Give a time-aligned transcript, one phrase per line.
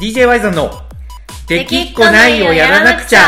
[0.00, 0.70] DJ ワイゾンの
[1.46, 3.20] 「できっこないをやらなくちゃ」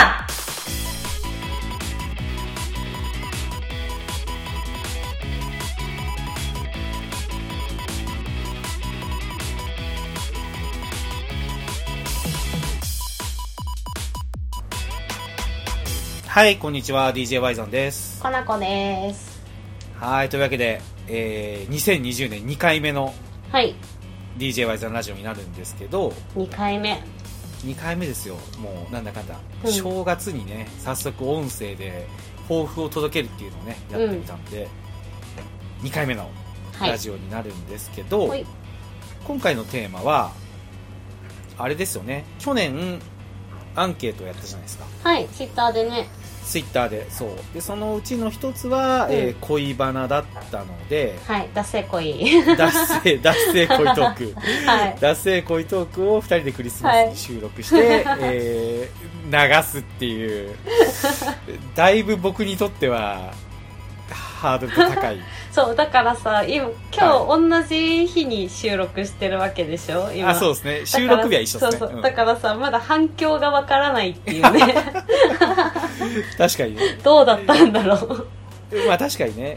[16.26, 17.12] はいこんにちは。
[17.12, 18.22] DJ ワイゾンです。
[18.22, 19.42] かなこです。
[20.00, 23.12] はいというわけで、えー、2020年2回目の
[23.50, 23.74] はい
[24.38, 27.02] DJ ワイゾンラジオになるんですけど2回目。
[27.64, 28.36] 2回目ですよ。
[28.58, 29.72] もうなんだかんだ、うん。
[29.72, 32.06] 正月にね早速音声で
[32.48, 34.68] 抱負を届けるっていうのをねやってみたんで、
[35.82, 36.30] 2回目の
[36.78, 36.90] はい。
[36.90, 38.44] ラジオになるんですけど、はい。
[39.26, 40.32] 今回のテーマは
[41.58, 42.24] あれですよね。
[42.40, 42.98] 去年
[43.76, 44.84] アンケートをやったじゃないですか。
[45.04, 46.08] はいツイッターでね
[46.52, 47.30] ツイッターでそう。
[47.54, 49.12] でそのうちの一つは、うん。
[49.12, 54.34] えー恋バナだったのではい脱せこい脱性 脱性恋トーク。
[54.66, 54.96] はい。
[55.00, 60.54] 脱性恋トークを2人でクリスマスに収録して、えー流すっていう。
[61.74, 63.32] だいぶ僕にとっては
[64.10, 65.18] ハードルが高い
[65.52, 70.10] そうだからさ今今日同じ日に収録してるわけでしょ？
[70.10, 70.30] 今。
[70.30, 70.86] あそうですね。
[70.86, 71.78] 収録日は一緒ですね。
[71.78, 72.02] そうそう、うん。
[72.02, 74.74] だからさまだ反響がわからないっていうね。
[76.38, 76.98] 確かにね。
[77.04, 78.26] どうだったんだろう？
[78.88, 79.56] まあ確かにね。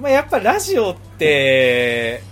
[0.00, 2.22] まあやっぱラジオって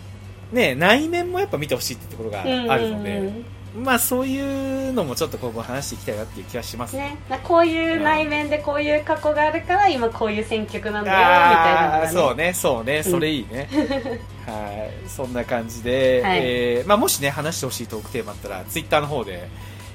[0.50, 13.02] ね内面もやっぱ見てほしいってところがあるので、うんうんうんまあそういうのもちょっと今後話していきたいなっていう気はしますね、なこういう内面でこういう過去があるから今こういう選曲なんだよみたいなね、そうねそうね。
[13.02, 13.68] それいいね、
[14.46, 15.08] はい。
[15.08, 16.40] そんな感じで、はい。
[16.42, 19.48] えーまあ、もしね話してほしいトークテーマあったらツイッターの方で、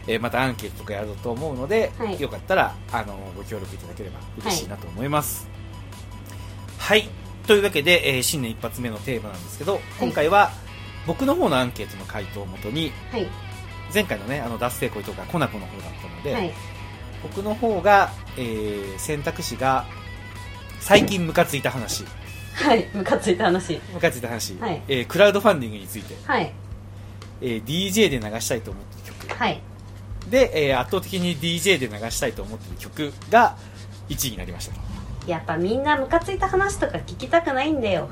[0.08, 2.20] えーまたアンケートとかやると思うので、はい。
[2.20, 5.50] よかったらあのご協力いただければ嬉しいなと思います。
[6.78, 7.09] はい、
[7.46, 10.52] というわけで、えー新年一発目のテーマなんですけど今回は
[11.06, 13.28] 僕の方のアンケートの回答をもとにはい
[13.96, 16.54] 前回のねあの脱成恋とかコナコの方だったので、はい。
[17.24, 19.86] 僕の方が、えー選択肢が
[20.80, 22.03] 最近ムカついた話。
[22.53, 22.88] はい。
[22.94, 23.80] ムカついた話。
[23.94, 24.81] ムカついた話、はい。
[24.88, 26.52] えークラウドファンディングについて、はい。
[27.42, 29.34] えー DJ で流したいと思ってる曲。
[29.40, 29.62] はい。
[30.30, 33.56] で、えー圧倒的に DJ で流したいと思ってる曲が
[34.09, 34.81] 1位になりましたと。
[35.25, 38.09] やっぱみんなムカついた話とか聞きたくないんだよ。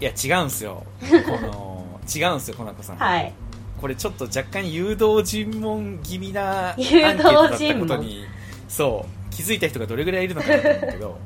[0.00, 0.84] いや違うんすよ。
[1.00, 1.06] こ
[1.42, 3.32] の違うんすよコナコさん、はい
[3.80, 8.24] これちょっと若干誘導尋問気味なアンケートだったことに
[8.68, 11.18] そう気づいた人がどれぐらいいるのかなと思うけど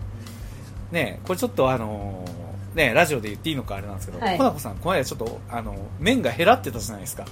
[0.90, 4.36] ねこれちょっとあのーねラジオで言っていいのかあれなんですけど、はい。
[4.38, 7.24] コナコさんこの間ちょっとあの麺が減らってたじゃないですか。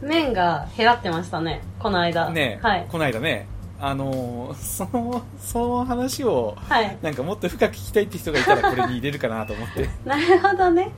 [0.00, 2.30] 麺が減らってましたねこの間。
[2.30, 2.86] ね、はい。
[2.88, 3.46] この間ね
[3.78, 6.96] あのーその その話をはい。
[7.02, 9.88] なんかもっと深く聞きたいって人がいたらこれに入れるかなと思って。
[10.04, 10.90] なるほどね。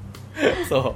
[0.68, 0.94] そう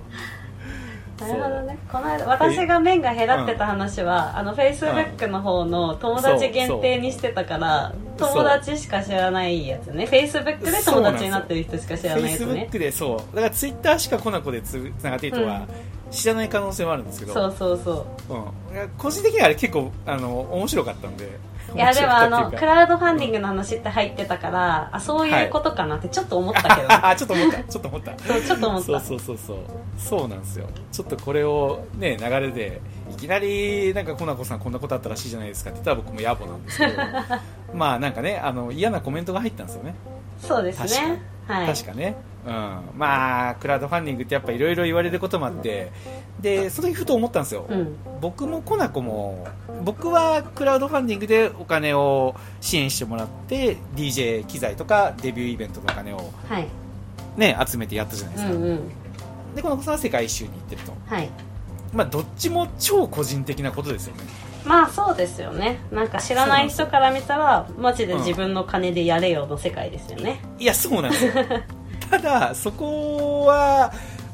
[1.28, 1.78] なるほどね。
[1.91, 10.06] この間私が麺が減らってた話は、あのフェイスブックの方の友達限定にしてたから友達しか知らないやつね。
[10.06, 12.47] フェイスブックで友達になってる人しか知らフェイないやつね。
[12.47, 13.19] スブックでそう。
[13.37, 15.66] だからツイッターしかコナコでつながっている人は
[16.10, 18.34] 知らない可能性もあるんですけど、そうそうそう。
[18.34, 21.28] うん、個人的にはあれ結構あの面白かったんで
[21.75, 27.65] いやでもあのクラウドファンディングの話って入ってたからあそういうことかなってちょっと思ったけど、 あちょっと思った。
[27.65, 28.19] ちょっと思った。
[28.19, 28.87] そうちょっと思った。
[28.87, 29.56] そうそうそうそう。
[29.99, 30.66] そうなんですよ。
[30.91, 36.93] ちょっとこれをね流れでいきなりなんかコナコさんこんなことあったらしいじゃないですかって言ったら僕も野暮なんですけど。
[37.75, 39.94] まあなんかねあの嫌なコメントが入ったんですよね。
[40.39, 41.22] そうですね。
[41.47, 41.66] はい。
[41.66, 42.53] 確かね、うん、
[42.97, 45.92] まあクラウドファンディングってやっぱいろいろ言われることもあって
[46.41, 47.97] でその時ふと思ったんですよ、うん。
[48.20, 49.47] 僕もコナコも
[49.84, 56.69] 僕はクラウドファンディングでお金を支援してもらって DJ 機材とかデビューイベントのお金を、はい。
[57.36, 58.88] ね、集めてやったじゃないですか、うんうん。
[59.54, 61.30] でコナコさんは世界一周に行ってると、はい。
[61.92, 64.22] まあ、どっちも超個人的なことですよね。
[64.64, 65.80] まあそうですよね。
[65.91, 71.32] なんか知らない人から見たらマジで自分の金でやれよの世界ですよね、いやそうなんですよ
[72.12, 73.91] ただそこは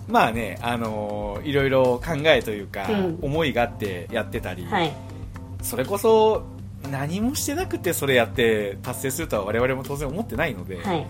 [0.08, 3.18] まあねあのいろいろ考えというか、うん。
[3.22, 4.92] 思いがあってやってたり、はい。
[5.62, 6.44] それこそ
[6.90, 11.06] 何もしてなくてそれやって達成するとは我々も当然思ってないので、はい。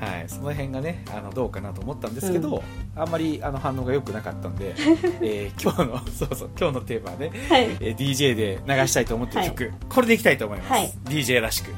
[0.00, 2.62] はい、その辺がねあのどうかなと思ったんですけど、
[2.96, 4.74] あんまりあの反応が良くなかったんで、
[5.20, 7.64] えー今日の そうそう今日のテーマはね、はい。
[7.80, 10.90] えー DJ で流したいと思ってる曲、これでいきたいと思います、はい。
[11.04, 11.74] DJ らしく。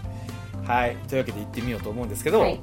[0.64, 0.96] はい。
[1.08, 2.60] というわけで行ってみようと思うんですけど、はい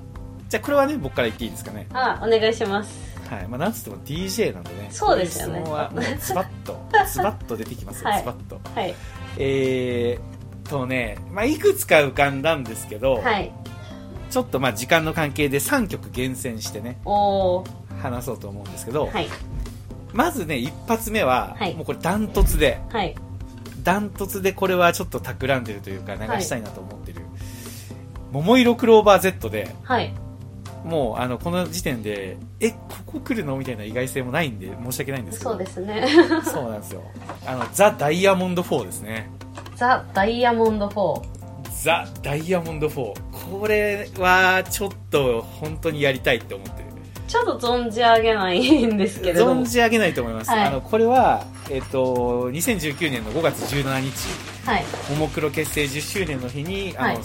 [0.50, 1.88] じゃあこれはね僕から言っていいですかね。
[1.94, 3.10] あお願いします。
[3.30, 3.48] はい。
[3.48, 4.88] まあなんつっても DJ なんでね。
[4.90, 5.60] そうですよね。
[5.60, 8.20] 質問はもうズバッとズバッと出てきますよ、はい。
[8.20, 8.60] ズバッと。
[8.74, 8.96] はい。
[9.38, 13.52] えー、とね、まあ、いくつか浮かんだんですけど、はい。
[14.32, 17.66] ちょっとまあ時間の関係で3曲厳選してねおお
[18.02, 19.28] 話そうと思うんですけど、はい。
[20.14, 21.76] まずね一発目は、はい。
[21.76, 23.16] もうこれダントツではい。
[23.84, 27.22] ダントツでこれはちょっと企んでるというか流したいなと思ってる、
[28.32, 30.14] 桃色クローバー Z ではい
[30.84, 33.58] もうあのこの時点でえここ来るの？
[33.58, 35.52] みたいな意外性もないんで申し訳ないんですけど。
[35.52, 36.08] そうですね。
[36.44, 37.04] そうなんですよ。
[37.46, 39.30] あのザ・ダイヤモンド4ですね。
[39.76, 41.22] ザ・ダイヤモンド4
[41.84, 43.14] ザ・ダイヤモンド4
[43.52, 46.90] これはちょっと本当にやりたいって思ってる。
[47.28, 49.62] ちょっと存じ上げないんですけれども。
[49.62, 50.64] 存じ上げないと思います、はい。
[50.64, 54.12] あのこれは、えっと2019年の5月17日。
[54.66, 54.86] はい。
[55.12, 57.18] ももクロ結成10周年の日に「あのはい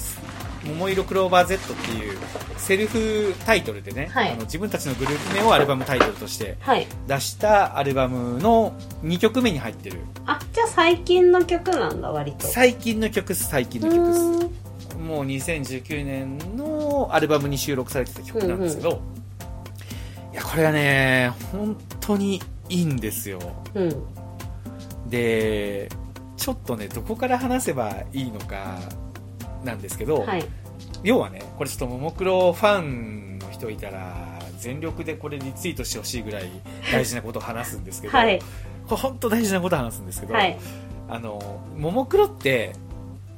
[0.66, 2.18] 桃色クローバー Z」っていう
[2.56, 4.30] セルフタイトルでね、はい。
[4.30, 6.86] あの自分たちのグループ名をアルバムタイトルとしてはい。
[7.06, 8.72] 出したアルバムの
[9.02, 10.00] 2曲目に入ってる。
[10.26, 12.46] あじゃあ最近の曲なんだ割と。
[12.46, 14.98] 最近の曲っす最近うの曲っす。
[14.98, 19.02] もう2019年のアルバムに収録されてた曲なんですけど、
[20.32, 22.40] いやこれがね本当に
[22.70, 23.38] いいんですよ。
[23.74, 23.90] うん。
[25.10, 25.90] で
[26.38, 28.78] ちょっとねどこから話せばいいのか
[29.64, 30.44] なんですけど、はい。
[31.02, 36.48] 要はねこれちょっとももクロファンの人いたら全力でこれリツイートしてほしいぐらい
[36.90, 38.38] 大事なことを話すんですけど、 はい。
[38.86, 40.58] これ本当大事なことを話すんですけど、はい。
[41.08, 42.72] あのももクロって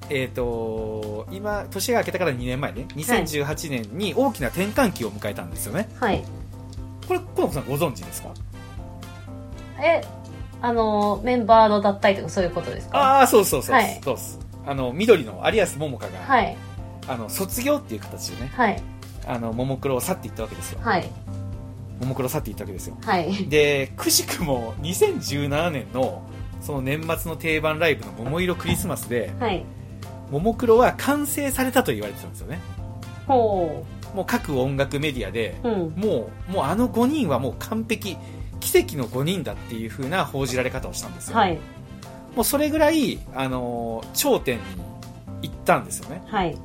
[0.09, 6.23] えー、と今年が明けたから2年前ね2018年に大きな転換期を迎えたんですよね、はい。
[7.09, 8.29] これコナコさんご存知ですか？
[9.83, 10.01] え
[10.63, 12.99] あのメンバーの脱退とかそういうことですか？
[12.99, 14.01] ああそうそうそう、はい。
[14.05, 16.57] そうっすあの緑の有安桃香が、はい。
[17.09, 18.83] あの卒業っていう形でねはい。
[19.27, 20.81] あのももクロを去っていったわけですよ。
[20.83, 21.09] はい。
[22.01, 22.97] ももクロ去っていったわけですよ。
[23.03, 23.47] はい。
[23.49, 26.23] でくしくも2017年の
[26.61, 29.65] その年末の定番ライブの「桃色クリスマス」ではい。
[30.31, 32.61] ももクロは完成されたと言われてたんですよね。
[33.27, 33.85] ほ
[34.15, 35.75] もう各音楽メディアでううん。
[35.97, 38.17] もうもうあの5人はもう完璧
[38.59, 41.59] 奇跡の5人だっていう風な報じられ方をしたんですよ、はい
[42.37, 44.63] もうそれぐらい、あのー頂点に
[45.43, 46.23] 行ったんですよね。
[46.27, 46.57] はい。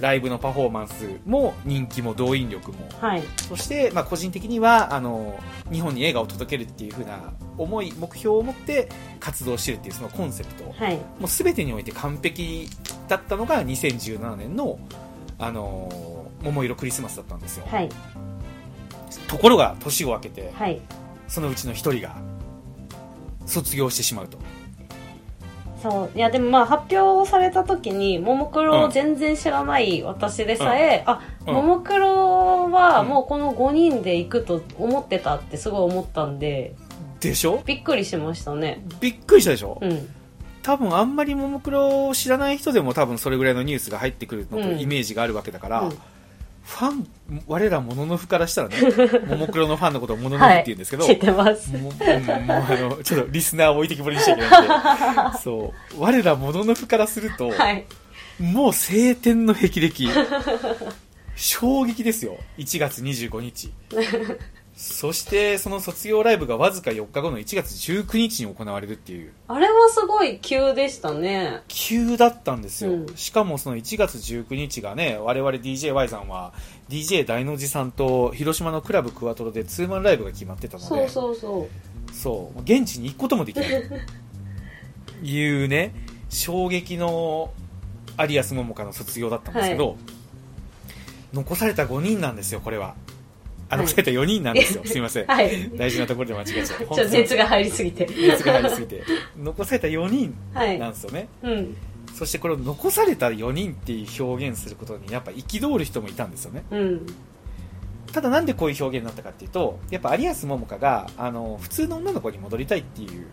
[0.00, 2.78] ライブのパフォーマンスも人気も動員力も。
[3.00, 3.22] はい。
[3.48, 5.38] そして、まあ、個人的にはあの
[5.72, 8.88] 日本に映画を届けるっていう風な思い目標を持って
[9.20, 10.72] 活動してるっていうそのコンセプト。
[10.72, 10.96] はい。
[10.96, 12.68] もう全てにおいて完璧
[13.08, 14.78] だったのが2017年の、
[15.38, 17.88] あのー桃色クリスマスだったんですよ、はい。
[19.28, 20.80] ところが年を明けてはい。
[21.26, 22.16] そのうちの一人が
[23.46, 24.38] 卒業してしまうと
[25.84, 26.16] そう。
[26.16, 31.54] いやでもまあ発表された時にももクロを全然知らない私でさえ、あうん。
[31.54, 33.08] ももクロはうん。
[33.08, 36.74] もうこの5人で行くと思ってたってすごい思ったんで
[37.20, 37.62] でしょ？
[37.64, 38.82] びっくりしましたね。
[39.00, 40.08] びっくりしたでしょ、うん。
[40.62, 44.80] 多分あんまりももクロを知らない人でも多分それぐらいのニュースが入ってくるのとうん。
[44.80, 45.98] イメージがあるわけだから、うん
[46.64, 47.06] ファン
[47.46, 48.76] 我らもののふからしたらね
[49.28, 51.70] ももクロのファンのことをもののふって言うんですけど、知ってます。
[51.72, 57.84] もううんもうあのちょっとリスナーを置いてきぼりにしちゃいけないんで そう我らもののふからすると、はい。
[58.40, 60.08] もう晴天の霹靂。
[61.36, 62.38] 衝撃ですよ。
[62.58, 63.72] 1月25日
[64.76, 69.32] そしてその卒業ライブがわずか4日後の1月19日に行われるっていう。
[69.46, 71.62] あれはすごい急でしたね。
[71.68, 73.06] 急だったんですよ、うん。
[73.14, 76.52] しかもその1月19日がね我々 DJY さんは
[76.88, 80.88] DJ 大の字さんと広島のクラブクワトロでツーマンライブが決まってたので。
[80.88, 81.68] そうそうそ
[82.10, 82.12] う。
[82.12, 82.60] そう。
[82.62, 83.70] 現地に行くこともできない
[85.22, 85.94] いうね
[86.30, 87.52] 衝撃の
[88.18, 89.96] 有安桃香の卒業だったんですけど、
[91.32, 92.94] 残された5人なんですよこれは
[93.68, 93.86] あはい。
[93.86, 95.70] 残された4人なんですよ、 すいません、はい。
[95.76, 98.06] 大事なところで間違えちゃう ちょっと熱が入りすぎて。
[98.06, 99.02] 熱が入りすぎて。
[99.38, 101.76] 残された4人はいなんですよね、うん。
[102.14, 106.64] そしてこれを残された4人っていう表現することにやっぱ憤る人もいたんですよね。
[106.70, 107.06] うん。
[108.12, 113.26] ただなんでこういう表現になったかっていうとやっぱ有安桃香があの普通の女の子に戻りたいっていう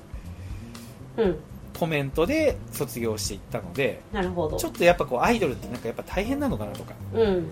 [1.17, 1.35] うん
[1.77, 4.57] コメントで卒業していったのでなるほど。
[4.57, 6.93] ちょっとやっぱこうアイドルってなんかやっぱ大変なのかなとか。
[7.13, 7.47] うん。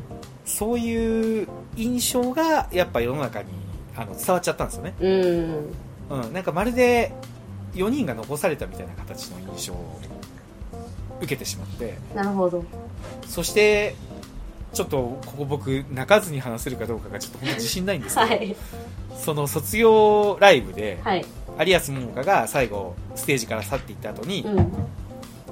[0.45, 3.49] そういう印象がやっぱ世の中に
[3.95, 5.73] あの伝わっちゃったんですよね、うん。
[6.09, 7.11] うん、なんかまるで
[7.73, 9.99] 4人が残されたみたいな形の印象を
[11.17, 11.95] 受けてしまって。
[12.15, 12.63] なるほど。
[13.27, 13.95] そして
[14.73, 18.55] ちょっとここ僕泣かずに話せるかどうかがちょっと本当自信ないんですけど、はい。
[19.15, 21.25] その卒業ライブではい
[21.63, 24.71] 有安桃香が最後ステージから去っていった後にうん。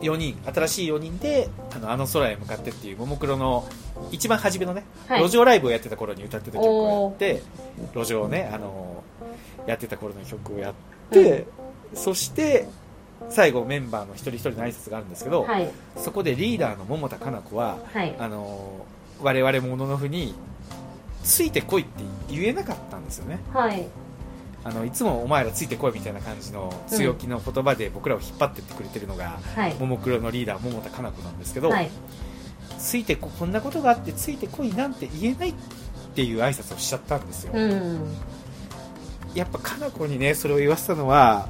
[0.02, 3.68] 4人新しい4人であのあの空へ向かってっていうももクロの
[4.12, 5.24] 一番初めのね、はい。
[5.24, 7.42] 路上ライブをやってた頃に歌ってた曲をやって
[7.96, 9.04] 路上をねあの
[9.66, 10.74] やってた頃の曲をやっ
[11.10, 11.46] て、
[11.94, 12.68] そして
[13.30, 15.70] 最後メンバーの一人一人の挨拶があるんですけど、はい。
[15.98, 18.16] そこでリーダーの桃田加奈子ははい。
[18.20, 18.86] あの
[19.22, 20.36] 我々もののふに
[21.24, 23.40] ついてこいって言えなかったんですよね。
[23.52, 23.88] はい
[24.64, 29.76] あのいつもお前らついてこいみたいな感じの強気の言葉で僕らを引っ張ってってくれてるのが、はい。
[29.76, 31.90] ももクロのリーダー桃田かな子なんですけど、はい。
[32.78, 35.54] ついてここんなことがあってついてこいなんて言えないっ
[36.16, 38.02] ていう挨拶をしちゃったんですよ、うん。
[39.34, 41.48] やっぱかな子にねそれを言わせたのは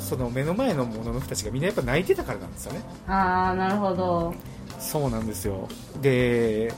[0.00, 2.80] その目の前のものの人たちがみんなやっぱ泣いてたからなんですよね。
[3.06, 4.34] ああなるほど。
[4.78, 5.68] そうなんですよ。
[6.02, 6.72] で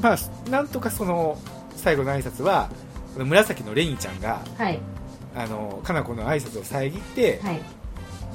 [0.00, 1.38] まあなんとかその
[1.76, 2.70] 最後の挨拶は
[3.16, 4.80] 紫のレニちゃんがはい
[5.34, 7.60] あのかな子の挨拶を遮って、はい。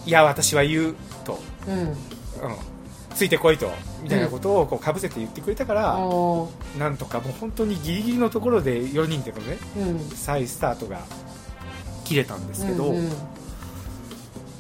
[0.06, 1.80] い、や私は言うと、うん。
[1.80, 1.96] うん、
[3.14, 3.70] ついてこいと。
[4.02, 6.80] みたいなことをこうかぶせて言ってくれたから、おー。
[6.80, 10.00] なんとかもう本当にギリギリのところで4人でのねうん。
[10.10, 11.00] 再スタートが
[12.04, 13.12] 切れたんですけど、うんうん。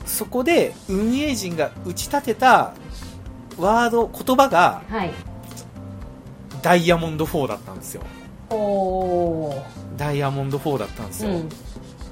[0.06, 2.74] そこで運営陣が打ち立てた
[3.58, 5.12] ワード言葉がはい。
[6.62, 8.04] ダイヤモンド4だったんですよ。
[9.98, 11.50] ダイヤモンド4だったんですよ、うん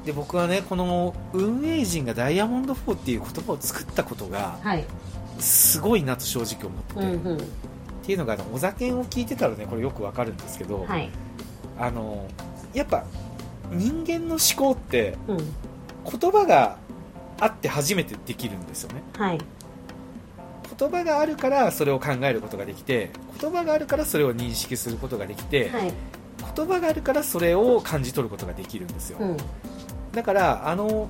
[0.06, 4.86] で僕はねこの運営陣がダイヤモンド4っていう言葉を作ったことがはい。
[5.40, 7.38] すごいなと正直思ってて、うんうん。
[7.38, 7.42] っ
[8.04, 11.10] ていうのがあのお酒を聞いてたらねこれよくわかるんですけど、はい。
[11.78, 12.30] あの
[12.74, 13.04] やっぱ
[13.72, 15.38] 人間の思考ってうん。
[15.38, 16.78] 言葉が
[17.40, 19.02] あって初めてできるんですよね。
[19.18, 19.40] はい。
[20.78, 23.10] 言葉があるからそれを考えることができて
[23.42, 25.92] 言葉があるからそれを認識することができて、はい。
[26.56, 29.38] 言葉があるからそれを感じ取ることができるんですよ、うん
[30.16, 31.10] だからあの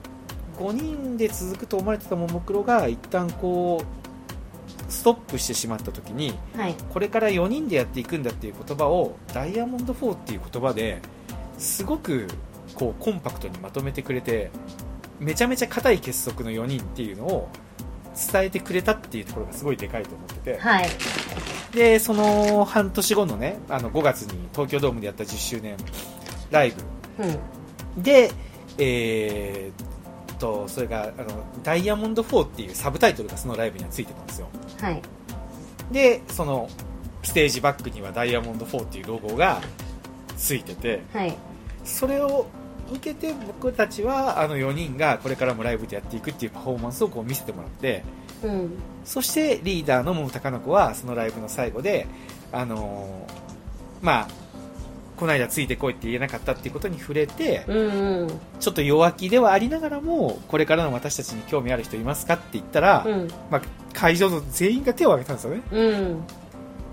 [0.57, 6.75] 5人で続くと思われてたももクロが一旦こうストップしてしまった時にはい。
[6.91, 11.01] これから4人でやっていくんだっていう言葉をダイヤモンド4っていう言葉で
[11.57, 12.27] すごく
[12.73, 14.51] こうコンパクトにまとめてくれて
[15.19, 17.49] めちゃめちゃ硬い結束の4人っていうのを
[18.31, 20.59] 伝えてくれたっていうところがすごいでかいと思ってて。
[20.59, 20.87] はい。
[21.73, 25.75] でその半年後のねあの5月に東京ドームでやった10周年
[26.49, 26.73] ライ
[27.19, 27.31] うん。
[27.97, 28.31] ブで
[28.77, 34.47] えーっとそれがあのダイヤモンド4っていうサブタイトルがそのライブにはついてたんですよ。
[34.81, 35.01] はい。
[35.91, 36.69] でその
[37.23, 39.61] ステージバックにはダイヤモンド4っていうロゴが
[40.37, 41.35] ついててはい。
[41.83, 42.47] それを
[42.91, 48.03] 受けて僕たちはあの4人がこれからもライブでやっていくっていうパフォーマンスをこう見せてもらって
[48.43, 48.71] うん。
[49.05, 52.07] そしてリーダーの桃高野子はそのライブの最後で
[52.51, 54.27] あのーまあ
[55.17, 58.39] この間ついてこいって言えなかったっていうことに触れてうんうん。
[58.59, 63.27] ちょっと弱気ではありながらもこれからの私たちに興味ある人いますかって言ったら、うん。
[63.49, 63.61] まあ、
[63.93, 65.61] 会場の全員が手を挙げたんですよね。
[65.71, 66.23] うん。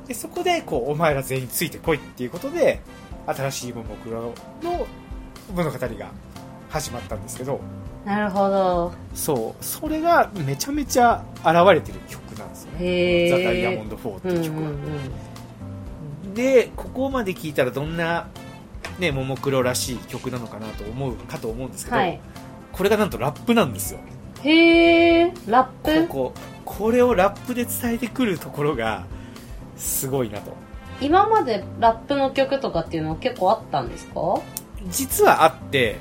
[0.07, 2.81] でそこでこうお前ら全員ついてこいっていうことで
[3.27, 4.87] 新しいももクロの
[5.55, 5.89] 物語が
[6.71, 7.61] 始まったんですけど。
[8.05, 8.93] なるほど。
[9.15, 9.65] そう。
[9.65, 13.31] それがめちゃめちゃ現れてる曲なんですよね。
[13.31, 14.79] ザ・ダイヤモンド4ってうんいう曲は、うん
[16.35, 18.29] でここまで聞いたらどんな
[18.99, 22.21] ねももクロらしい曲なのかなと思うかと思うんですけど、はい。
[22.73, 24.01] これがなんとラップなんですよ。
[24.43, 26.09] へえラップ？
[26.09, 26.33] こ
[26.65, 29.05] ここれをラップで伝えてくるところが
[29.77, 30.53] すごいなと。
[31.01, 34.41] 今までラップの曲とかっていうのは結構あったんですか？
[34.91, 35.97] 実はあって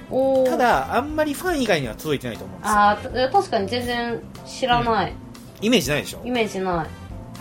[0.45, 5.13] ただあんまりファン以外には届いてないと思うんですよあーた確かに全然知らない、
[5.61, 6.21] イメージないでしょ？
[6.25, 6.87] イメージない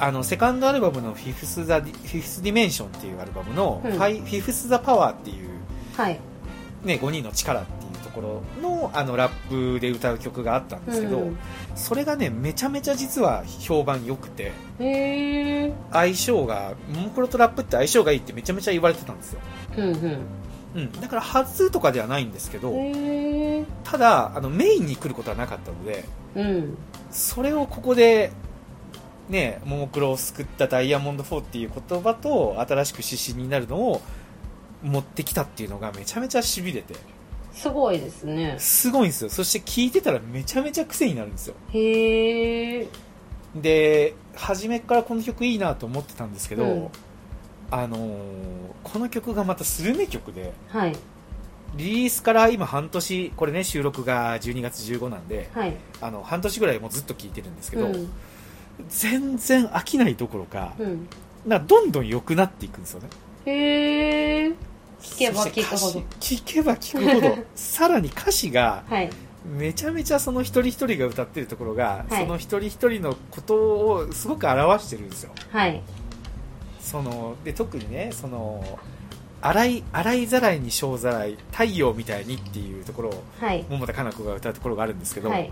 [0.01, 3.93] あのセカンドアルバムの Fifth The Fifth Dimension っていうアルバムの、うん。
[3.93, 5.49] ファイフィフス・ザ・パワーっていう、
[5.97, 6.19] はい。
[6.85, 9.33] ね、5人の力っていうところのあのラッ
[9.75, 11.39] プで歌う曲があったんですけど、うん
[11.77, 19.41] それがねめちゃめちゃ実は評判良くてへえ相性がモンクロとラップって相性がいいってめちゃめちゃ言われてたんですよ、
[19.79, 20.19] うんうん。
[20.75, 26.05] うん、だから初とかではないんですけどへえただあのメインに来ることはなかったので
[26.35, 26.77] うん。
[27.11, 28.33] それをここで
[29.31, 34.03] ねももクロを救ったダイヤモンド4っていう言葉と新しく指針になるのを
[34.83, 36.95] 持ってきたっていうのがめちゃめちゃしびれて。
[37.53, 38.57] すごいですね。
[38.59, 39.31] すごいんですよ。
[39.31, 41.55] そして聞いてたらめちゃめちゃ癖になるんですよ。
[41.73, 42.89] へえ
[43.55, 46.89] で初めからこの曲いいなと思ってたんですけど、うん。
[47.71, 48.11] あのー
[48.83, 50.97] この曲がまたスルメ曲ではい。
[51.77, 55.77] リリースから今半年これね収録が12月15なんではい。
[56.01, 58.11] あの半年ぐらいもうずっと聴いてるんですけど、うん
[58.89, 61.09] 全然飽きないどころかうん。
[61.47, 63.09] などんどん良くなっていくんですよね。
[63.47, 64.55] へえ
[65.01, 66.01] 聞けば聞くほど。
[66.21, 69.11] 聞けば聞くほど さらに歌詞がはい。
[69.57, 72.23] めちゃめちゃその一人一人が歌ってるところが、はい。
[72.25, 75.33] その一人一人のことをすごく表してるんですよ。
[75.51, 75.83] はい。
[76.81, 78.79] そので特にねその
[79.41, 83.65] 洗い洗いざらいに小ざらい太陽みたいにっていうところをはい。
[83.71, 85.51] 桃田かな子が歌うところがあるんですけど、はい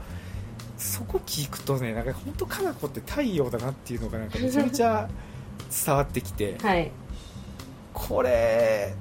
[0.78, 5.08] そこ聞くとねなんか本当かな子って太陽だなっていうのがなんかめちゃめちゃ
[5.86, 6.90] 伝わってきて はい。
[7.92, 8.94] これ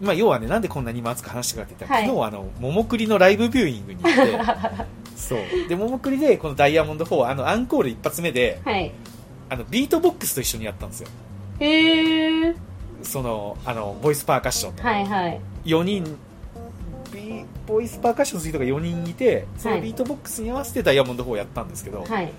[0.00, 2.08] まあ、要はねなんでこんなに今熱く話したかって言ったら、はい。
[2.08, 4.38] 昨日あのももクリのライブビューイングに行って
[5.16, 5.38] そう。
[5.68, 8.92] でももクリでこの「ダイヤモンド4」あのアンコール一発目ではい。
[9.48, 11.08] あのビートボックスと一緒にやったんですよ。
[11.60, 12.54] へえ
[13.02, 14.82] そのあのボイスパーカッションの。
[14.82, 15.40] はいはい。
[15.64, 16.10] 4人ビ
[17.66, 22.32] ボイスパーカッションする人が4人いてそのビートボックスに合わせてダイヤモンド4をやったんですけど、はい。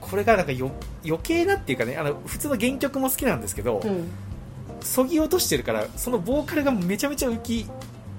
[0.00, 0.70] これがなんかよ
[1.04, 4.08] 余計なっていうかねあの普通の原曲も好きなんですけど、うん。
[4.80, 7.66] そぎ落としてるからそのボーカルがめちゃめちゃ浮き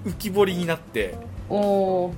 [0.05, 1.15] 浮き彫りになって
[1.49, 2.13] こ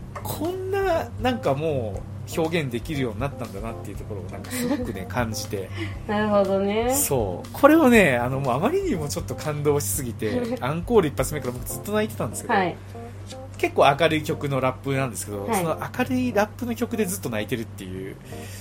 [0.48, 2.02] んななんかも
[2.38, 5.70] う表現できるようになったんだなっていうところをなんかすごくね感じて。
[6.08, 6.94] なるほどね。
[6.94, 7.50] そう。
[7.52, 12.76] これをねあのもうあまりにもちょっと感動しすぎて アンコール一発目から僕ずっと泣いてたんですけど、はい
[13.64, 15.56] 結構明るい曲のラップなんですけど、はい。
[15.56, 18.18] その明るいラップの曲でずっと泣いてるっていう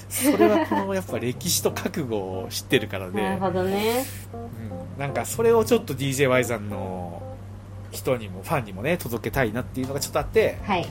[0.09, 4.05] それはこのやっぱ歴史と覚悟を知ってるからで、なるほどね。
[4.33, 4.37] う
[4.97, 5.01] ん。
[5.01, 7.21] なんかそれをちょっと DJY さんの
[7.91, 10.87] 人にもファンにもね届けたいなっていうのがちょっとあってはい。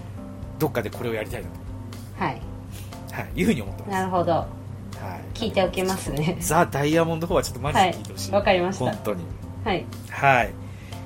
[0.60, 1.48] どっかでこれをやりたいな
[2.26, 2.42] はい。
[3.08, 3.92] と、はい、いうふうに思ってます。
[3.92, 4.34] なるほど。
[4.34, 6.36] はい、聞いておきますね。
[6.42, 8.40] ザ・ダイヤモンド4はちょっとマジで聞いてほしい、はい。
[8.42, 8.86] わかりました。
[8.92, 9.24] 本当に。
[9.64, 9.86] はい。
[10.10, 10.54] はい。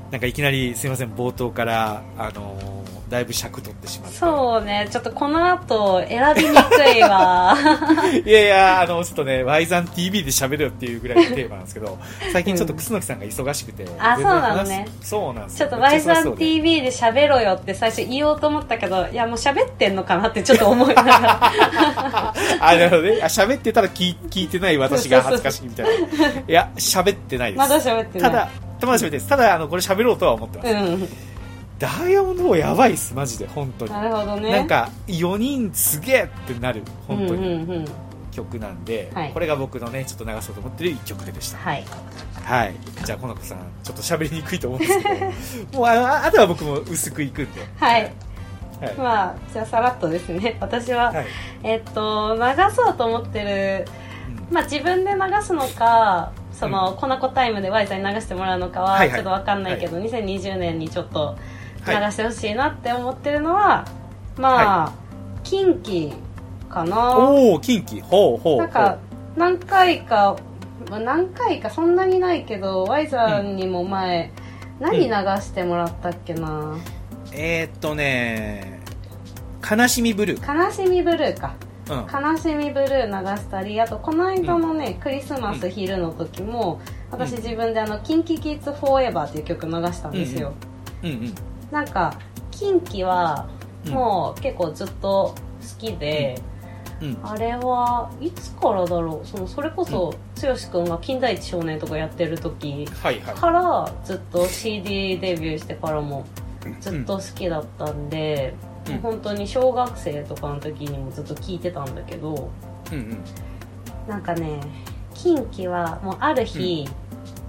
[0.09, 2.84] なんかいきなりすいません冒頭からあのー
[3.15, 7.55] だいぶ尺取ってしまってそうねちょっとこの後選びにくいわ
[8.25, 11.97] いやいや、あの、ちょっとね、ワイザン TV で喋るよっていうぐらいのテーマなんですけど、
[12.33, 13.85] 最近ちょっと楠木さんが忙しくて。
[13.97, 21.39] あ全然そうなのねそうなんですちょっとめ Y さちゃ忙しそうんで TV で喋ろよって最初言おうと思ったけどいやもう喋ってんのかなってちょっと思いながら
[22.59, 23.19] あ、なるほどね。
[23.21, 25.91] あ、喋ってたら聞い聞いてない私が恥ずかしいみたいな。
[25.91, 27.59] いや、喋ってないです。
[27.59, 29.27] まだ喋ってないただ、たまだ喋ってないです。
[29.27, 30.71] ただ、あの、これ喋ろうとは思ってます。
[30.71, 31.09] うん
[31.79, 33.91] ダイヤモンド4やばいっす、マジで、本当に。
[33.91, 34.51] なるほどね。
[34.51, 37.47] なんか、4人すげえってなる、本当に。
[37.47, 37.85] うんうんうん。
[38.31, 39.31] 曲なんで、はい。
[39.31, 41.57] これが僕のね、ちょっと流そうと思ってる一曲ででした。
[41.57, 41.83] はい。
[42.43, 42.75] はい。
[43.05, 45.09] じゃあ、この子さん、ちょっと喋りにくいと思うんですけ
[45.71, 47.61] ど、 もうあの、ああとは僕も薄くいくんで。
[47.77, 48.11] はい。
[48.81, 48.93] はい。
[48.97, 50.57] まあじゃあさらっとですね。
[50.61, 51.25] 私は、はい。
[51.63, 52.41] えっと流
[52.75, 53.87] そうと思ってる
[54.51, 59.09] まあ自分で流すのかその、コナコタイムで Y さんに流してもらうのかははいはい。
[59.11, 61.35] ちょっとわかんないけど、2020年にちょっと
[61.87, 62.11] 流はい。
[62.11, 63.85] してほしいなって思ってるのは、
[64.37, 64.93] まあ、
[65.43, 66.13] 近畿
[66.69, 67.17] かな。
[67.17, 68.01] おお、近畿。
[68.01, 68.57] ほうほうほう。
[68.57, 68.97] なんか
[69.35, 70.37] 何回か
[70.89, 74.31] まあ何回かそんなにないけど Y さんにも前、
[74.79, 76.77] 何流してもらったっけな、
[77.31, 78.81] えー、っとね、
[79.69, 80.65] 悲しみブルー。
[80.65, 81.55] 悲しみブルーか。
[81.89, 82.31] うん。
[82.33, 87.37] 悲しみブルー流したりあとこの間のね、クリスマス昼の時も私うん。
[87.37, 90.53] 自分であの「キンキキッズフォーエバーっていう曲流したんですよ、
[91.03, 91.35] うんうん。
[91.75, 92.17] なんか
[92.51, 93.49] キンキは
[93.85, 96.41] うんもう結構ずっと好きで、
[97.01, 97.17] うん。
[97.21, 99.27] あれはいつからだろう？
[99.27, 102.87] そのそれこそ剛君が「金田一少年」とかやってる時。
[102.87, 106.25] からずっと CD デビューしてからも
[106.79, 108.55] ずっと好きだったんで、
[108.87, 112.49] うん本当に小学生とかの時にもずっと聴いてたんだけど
[112.91, 113.17] うんうん。
[114.07, 114.61] なんかね
[115.13, 116.87] 近畿はもうある日、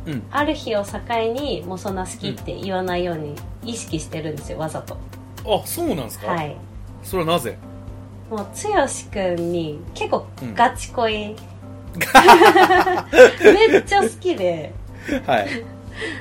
[0.06, 0.22] うん。
[0.30, 0.98] ある日を境
[1.32, 3.34] にもうそんな好きって言わないように
[3.66, 4.96] 意識してるんですよわざと。
[5.44, 6.28] あ、そうなんですか？
[6.32, 6.56] はい。
[7.02, 7.56] それはなぜ？
[8.30, 8.46] もう剛
[9.12, 10.54] 君に結構うん。
[10.54, 11.36] ガチ恋、
[13.70, 14.72] めっちゃ好きで。
[15.26, 15.48] はい。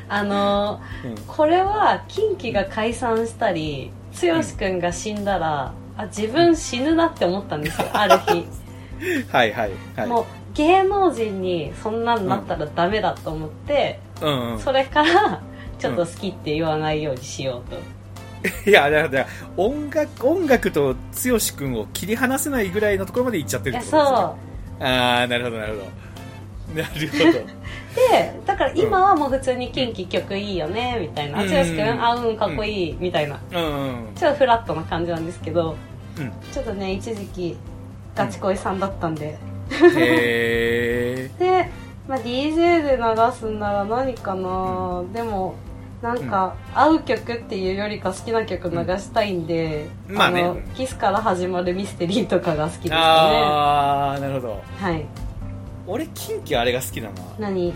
[0.08, 1.16] あのうん。
[1.28, 8.46] これは近畿が解散したり剛君が死んだら、あ自分死ぬなって思ったんですよ ある日、
[9.32, 10.08] はいはいはい。
[10.08, 14.60] もう芸能人にそんなんなったらダメだと思って、うんうん。
[14.60, 15.42] それから
[15.80, 17.78] ちょっと好きって言わないようにしようと、
[18.70, 24.18] いや、だから、音楽、音楽と剛君を切り離せないぐらいのところまで行っちゃってるってことですね。
[24.18, 24.84] そう。
[24.84, 25.86] ああ、なるほど、なるほど。
[26.76, 27.46] なるほ
[27.96, 31.42] でだから今はもう普通に近畿曲いいよねみたいな。
[31.42, 31.50] うん。
[31.50, 33.40] 剛君あうんかっこいいみたいな。
[33.52, 33.60] ど。
[33.60, 33.66] うん
[34.08, 34.16] うん。
[34.16, 35.76] ちょっとフラットな感じなんですけど
[36.18, 36.32] うん。
[36.52, 37.58] ちょっとね一時期
[38.16, 39.38] ガチ恋さんだったんで、
[39.72, 41.70] へで、
[42.08, 45.56] まあ、DJ で流すんなら何かな、でも
[46.02, 50.44] なんか合う曲っていうよりか好きな曲流したいんで、うんまあね。
[50.44, 52.90] のキスから始まるミステリーとかが好きですー。
[52.90, 54.54] かああ、なるほど。
[54.56, 55.06] ねはい。
[55.88, 57.16] 俺、近畿あれが好きだな。
[57.40, 57.74] 何？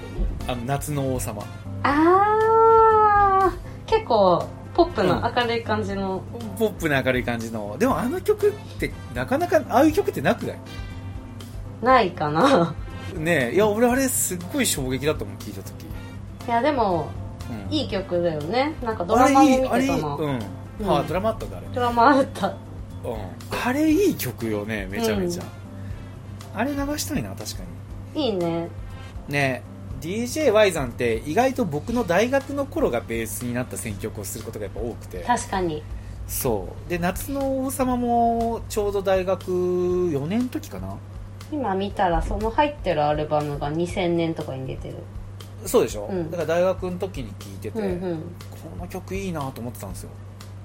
[0.47, 1.43] あの、夏の王様。
[1.83, 3.51] あー。
[3.87, 6.21] 結構ポップな明るい感じの、
[6.59, 7.75] ポップな明るい感じの。
[7.79, 10.57] でもあの曲って、なかなか、ああいう曲ってなくない？
[11.81, 12.75] ないかな
[13.17, 13.55] ねえ。
[13.55, 15.83] いや、俺あれすっごい衝撃だったもん、聞いた時。
[16.47, 17.07] いやでも
[17.69, 17.73] うん。
[17.73, 20.39] いい曲だよねなんかドラマも見てたなあうん。
[20.79, 21.67] うんあ、ドラマあったんだ、あれ。
[21.73, 22.55] ドラマあったうん。
[23.65, 25.43] あれいい曲よね、めちゃめちゃ。
[26.55, 27.63] あれ流したいな、確か
[28.15, 28.25] に。
[28.25, 28.67] いいね
[29.27, 29.63] ね
[30.01, 35.83] DJY さんって意外と僕の大学の頃がベースになった選曲をすることがやっぱ多くて確かに
[36.27, 40.95] そうで夏の王様もちょうど大学4年の時かな
[41.51, 44.95] 今見たらその入ってるアルバムが2000年とかに出てる。
[45.65, 46.31] そうでしょ、うん。
[46.31, 48.17] だから大学の時に聴いてて、うんうん。
[48.49, 50.09] この曲いいなと思ってたんですよ。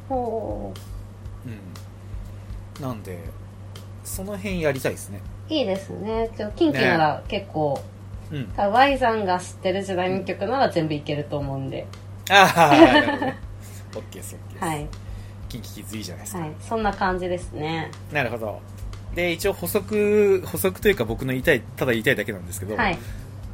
[0.08, 0.72] ほ
[1.46, 2.82] うん。
[2.82, 3.18] なんで
[4.04, 5.20] その辺やりたいですね。
[5.50, 6.30] ういいですね。
[6.36, 7.82] ちょキンキなら結構、
[8.30, 8.46] うん。
[8.56, 11.86] 多分 Y さんが知ってる時代の曲なら全部いけると思うんで。
[12.30, 13.38] ああなるほどね。
[13.94, 14.88] OK です OK です、はい、
[15.48, 17.90] キンキキッズいいじゃないですか、はい、そんな感じですね。
[18.12, 18.60] なるほど
[19.14, 22.98] で一応補足補足というか僕の言いたいただ言いたいだけなんですけど、はい。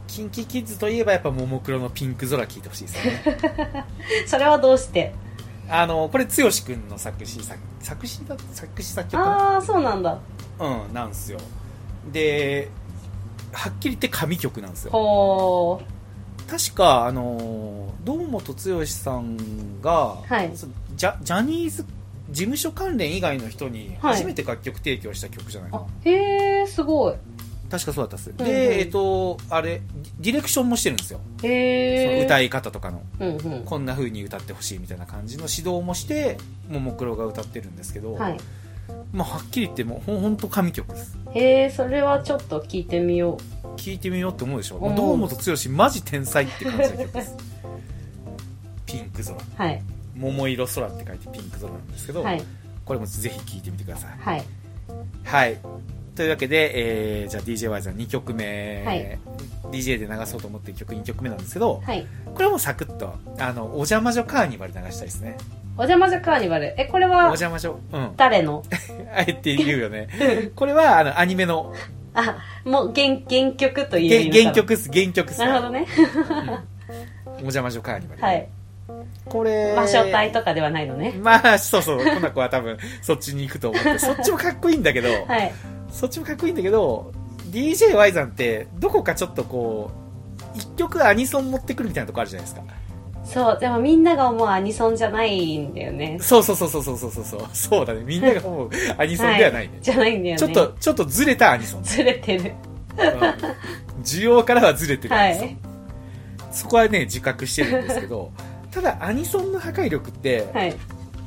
[0.06, 3.86] キンキキッズといえばやっぱももクロのピンク空聴いてほしいですよね。
[4.26, 5.14] それはどうして？
[5.68, 10.18] あのこれ剛君の作詞作作詞だ作詞作曲かああそうなんだ。
[10.58, 11.38] なうんなんですよ。
[12.12, 12.68] で
[13.52, 14.90] はっきり言って神曲なんですよ。
[14.90, 15.80] ほ
[16.48, 20.50] 確かあの堂本剛さんが、はい。
[20.56, 21.86] そジャジャニーズ
[22.30, 24.14] 事務所関連以外の人にはい。
[24.14, 27.14] 初めて楽曲提供した曲じゃないかな、うあへえすごい。
[27.70, 28.46] 確かそうだったっす、うんうん。
[28.46, 29.80] でえっとあれ
[30.18, 33.02] ディレクションもしてるんですよ、へえ歌い方とかの。
[33.20, 33.64] うんうん。
[33.64, 36.36] こんな風に歌ってほしいみたいな感じの指導もして
[36.68, 38.38] ももクロが歌ってるんですけど、はい。
[39.12, 41.16] まあ、はっきり言ってもうほんと神曲です。
[41.32, 43.38] へえそれはちょっと聞いてみよ
[43.76, 44.78] 聴いてみようって思うでしょ。
[44.80, 47.36] 堂本剛マジ天才って感じの曲です。
[48.86, 49.36] ピンク空。
[49.36, 49.82] うはい
[50.20, 52.42] 桃色空って書いてピンク空なんですけど、はい。
[52.84, 54.10] これもぜひ聴いてみてください。
[54.20, 54.44] はい。
[55.24, 55.58] はい。
[56.14, 59.18] というわけで、えーじゃあ DJY さん2曲目、はい。
[59.70, 62.06] DJ で流そうと思ってる曲2曲目なんですけどはい。
[62.34, 65.36] これはもうサクッとあのお邪魔女カーニバル流したいですね。
[65.76, 66.74] お邪魔女カーニバル。
[66.76, 68.10] えこれおは邪魔女うん。
[68.16, 68.62] 誰の？
[69.14, 70.08] あえて言うよね。
[70.56, 71.72] これはあのアニメの。
[72.12, 75.38] あもう原原曲と言え原原曲っす原曲っす。
[75.38, 75.86] なるほどね。
[77.36, 78.48] お邪魔女カーニバル、はい
[79.26, 81.12] これ魔性体とかではないのね。
[81.22, 81.98] まあそうそう。
[81.98, 83.98] コナコは多分そっちに行くと思って。
[84.00, 85.52] そっちもかっこいいんだけど、はい。
[85.90, 87.12] そっちもかっこいいんだけど
[87.50, 89.90] DJY さんってどこかちょっとこ
[90.54, 92.62] う一曲アニソン持ってくるみたいなとこあるじゃないですか。
[93.24, 96.18] そうでもみんなが思うアニソンじゃないんだよね。
[96.20, 97.86] そうそうそうそうそうそうそうそう。
[97.86, 98.02] だね。
[98.04, 100.38] みんなが思う アニソンではないね、じゃないんだよね。
[100.38, 102.52] ちょっとちょっとずれたアニソン、ずれてる。
[102.96, 103.02] う
[104.00, 104.02] ん。
[104.02, 105.56] 需要からはずれてるはアニソン、い。
[106.50, 108.32] そこはね自覚してるんですけど
[108.70, 110.76] ただアニソンの破壊力って、はい。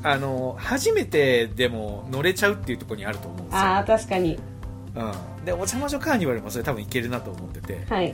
[0.02, 3.58] あの初めてでも乗れちゃうっていうところにあると思うんですよ。
[3.58, 4.38] ああ確かに。
[4.94, 7.84] うん、でお邪魔女カーニバルもそれ多分いけるなと思ってて。
[7.88, 8.12] はい。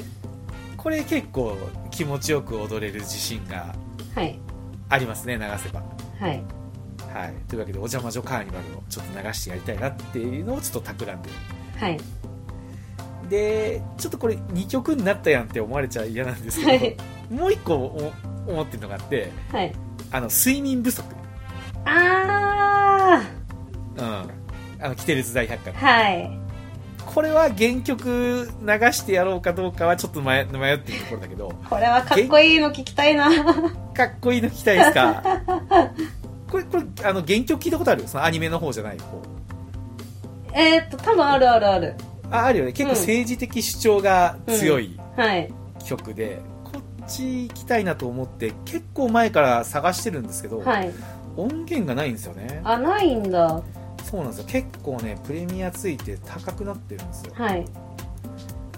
[0.76, 1.58] これ結構
[1.90, 3.74] 気持ちよく踊れる自信が
[4.14, 4.38] はい。
[4.88, 5.82] ありますね流せば。
[6.20, 6.42] はい。
[7.12, 7.34] はい。
[7.48, 11.30] というわけでお邪魔女カーニバルをちょっと流してやりたいなっていうのをちょっと企んで
[11.76, 12.00] はい。
[13.28, 16.96] でちょっとこれ2曲になったやんって思われちゃ嫌なんですけど、はい。
[17.30, 18.12] もう1個お
[18.46, 19.72] 思ってるのがあってはい。
[20.12, 21.05] あの睡眠不足。
[21.85, 23.22] あ
[23.96, 24.05] うん。
[24.83, 26.31] あのキテレツ大百科はい。
[27.07, 33.29] これは原曲流してやろうかどうかはちょっと迷迷ってるところだけどこれはかっこいいの聞きたいな。
[33.94, 35.22] かっこいいの聞きたいですか？
[36.48, 38.07] これこれあの原曲聞いたことある？
[38.07, 39.22] そのアニメの方じゃない方。
[40.55, 41.94] えーっと多分あるあるある。
[42.31, 42.72] ああるよね。
[42.72, 42.98] 結構うん。
[42.98, 45.53] 政治的主張が強いはい。
[45.85, 46.40] 曲で、
[47.10, 50.92] ち行きたいなと思って結構前から探してるんですけど、はい。
[51.36, 52.60] 音源がないんですよね。
[52.64, 53.62] あないんだ。
[54.04, 54.44] そうなんですよ。
[54.46, 57.32] 結構ねプレミアついて高くなってるんですよ。
[57.34, 57.64] はい。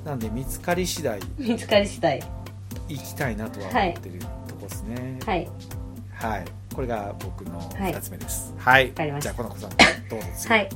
[0.04, 2.20] なんで見つかり次第見つかり次第。
[2.88, 4.18] 行きたいなとは思ってる
[4.48, 5.18] とこですね。
[5.24, 5.48] はい。
[6.14, 7.94] はい、これが僕のはい。
[7.94, 8.54] 2つ目です。
[8.58, 9.32] はい、かりました。
[9.32, 10.52] じゃあこの子さんどうぞ次。
[10.52, 10.68] はい。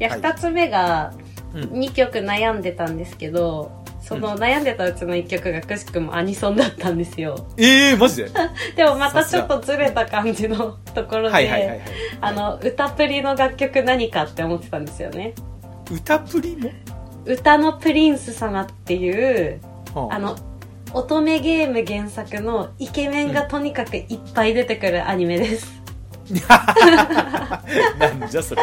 [0.00, 0.20] いやはい。
[0.20, 1.12] 2つ目が
[1.54, 1.62] うん。
[1.80, 3.72] 2曲悩んでたんですけど
[4.08, 7.46] その悩んでたうちの1曲がくしくもアニソンだったんですよ。
[7.58, 8.30] ええー、マジで？
[8.76, 11.82] でもまたちょっとずれた感じのところで
[12.22, 15.34] あの歌プリの楽曲何かって思ってたんですよね。
[15.90, 16.70] 歌プリも、
[17.26, 19.60] 歌のプリンス様っていう
[19.94, 20.18] はあ。
[20.18, 20.36] の
[20.94, 25.82] 乙女ゲーム原作のイケメンがとにかくいっぱい出てくるアニメです、
[27.98, 28.62] なんじゃそれ。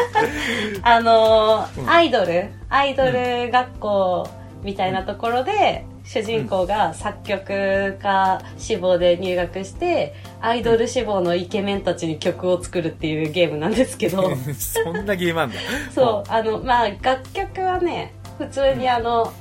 [0.82, 1.88] あのーうん。
[1.90, 2.48] アイドル？
[2.68, 4.28] アイドル学校
[4.66, 14.34] みたいなところで、主人公が作曲家志望で入学して、アイドル志望のイケメンたちに曲を作るっていうゲームなんですけど。
[14.58, 15.56] そんなゲームあんだ。
[15.94, 19.32] そうあのまあ楽曲はね普通にあの、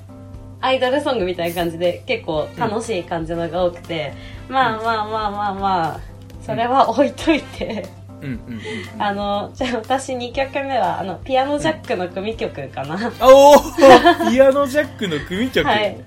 [0.62, 4.14] アイドルソングみたいな感じで結構楽しい感じのが多くて、
[4.48, 6.00] まあまあまあまあまあ
[6.46, 7.88] それは置いといて、
[8.22, 13.60] うんうんうんあのじゃあ私2曲目はあのピアノジャックの組曲かな、おお
[14.32, 15.98] ピアノジャックの組曲、はい。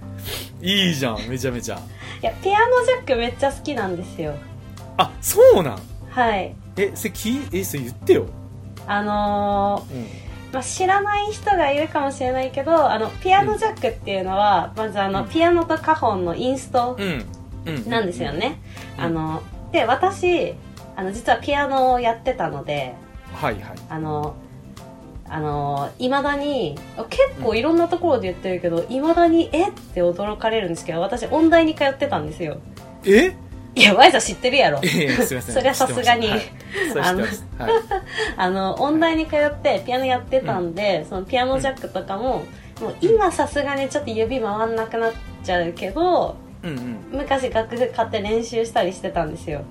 [0.61, 1.79] いいじゃんめちゃめちゃ。
[2.21, 4.35] やピアノジャックめっちゃ好きなんですよ。
[4.97, 5.79] あそうなん？
[6.11, 6.55] はい。
[6.77, 8.27] えそれきえそれ言ってよ、
[8.87, 10.07] あのーうん、
[10.53, 15.29] まあ、知らない人がいるかもしれないけどあのピアノジャックっていうのは、まずあの、うん。
[15.29, 17.25] ピアノとカホンのインストうん。
[17.67, 17.89] うん。
[17.89, 18.61] なんですよね、
[18.99, 19.05] うん。
[19.05, 20.55] あので私
[20.99, 22.93] あの実はピアノをやってたので
[23.33, 23.79] はいはい。
[23.89, 24.35] あの
[25.31, 26.77] あのいまだに
[27.09, 32.59] 結構いろんなところで言ってるけどいまだにえって驚かれるんですけど私音大に通ってたんですよ。
[33.05, 33.37] え？
[33.77, 34.81] いやワイザ知ってるやろ。
[34.83, 35.55] ええすいません。
[35.55, 36.27] それはさすがに。
[36.27, 36.41] はい。
[36.93, 37.47] それ知ってます。
[37.59, 37.71] はい。
[38.37, 42.43] あの音大に通ってピアノやってたんで、そのピアノジャックとかも,、
[42.81, 44.75] もう今さすがにちょっと指回ん。
[44.75, 45.13] なくなっ
[45.45, 49.63] ちゃうけどうんうん昔楽譜買って練習したりしてたんですよ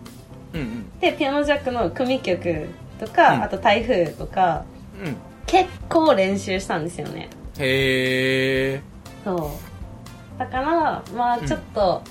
[0.58, 2.67] うんでピアノジャックの組曲
[3.00, 3.43] とか、うん。
[3.43, 4.65] あと台風とか
[5.00, 5.08] うん。
[5.08, 5.15] うん
[5.48, 7.30] 結構練習したんですよね。
[7.58, 8.82] へえ
[9.24, 10.39] そう。
[10.39, 12.04] だからまあちょっと、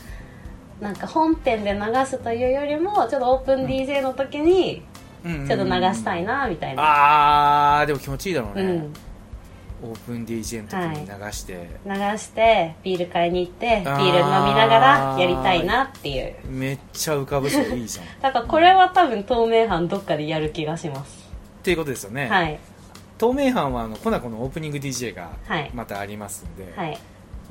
[0.81, 4.83] なんか本編で流すというよりもちょっとオープン DJ の時に
[5.23, 7.81] ちょっと流したいなみたいな。
[7.81, 8.93] あーでも気持ちいいだろうね、うん
[9.83, 13.99] オープン DJ の時に流して、流してビール買いに行ってビあー。
[13.99, 16.35] ール飲みながらやりたいなっていう。
[16.49, 18.05] めっちゃ浮かぶ人いいじゃん。
[18.07, 21.29] っ だからこれは多分透明版どっかでやる気がします。
[21.63, 22.59] ていうことですよね、はい。
[23.19, 25.71] 透明版はあのコナコのオープニング DJ がはい。
[25.75, 26.99] またありますんで、はい。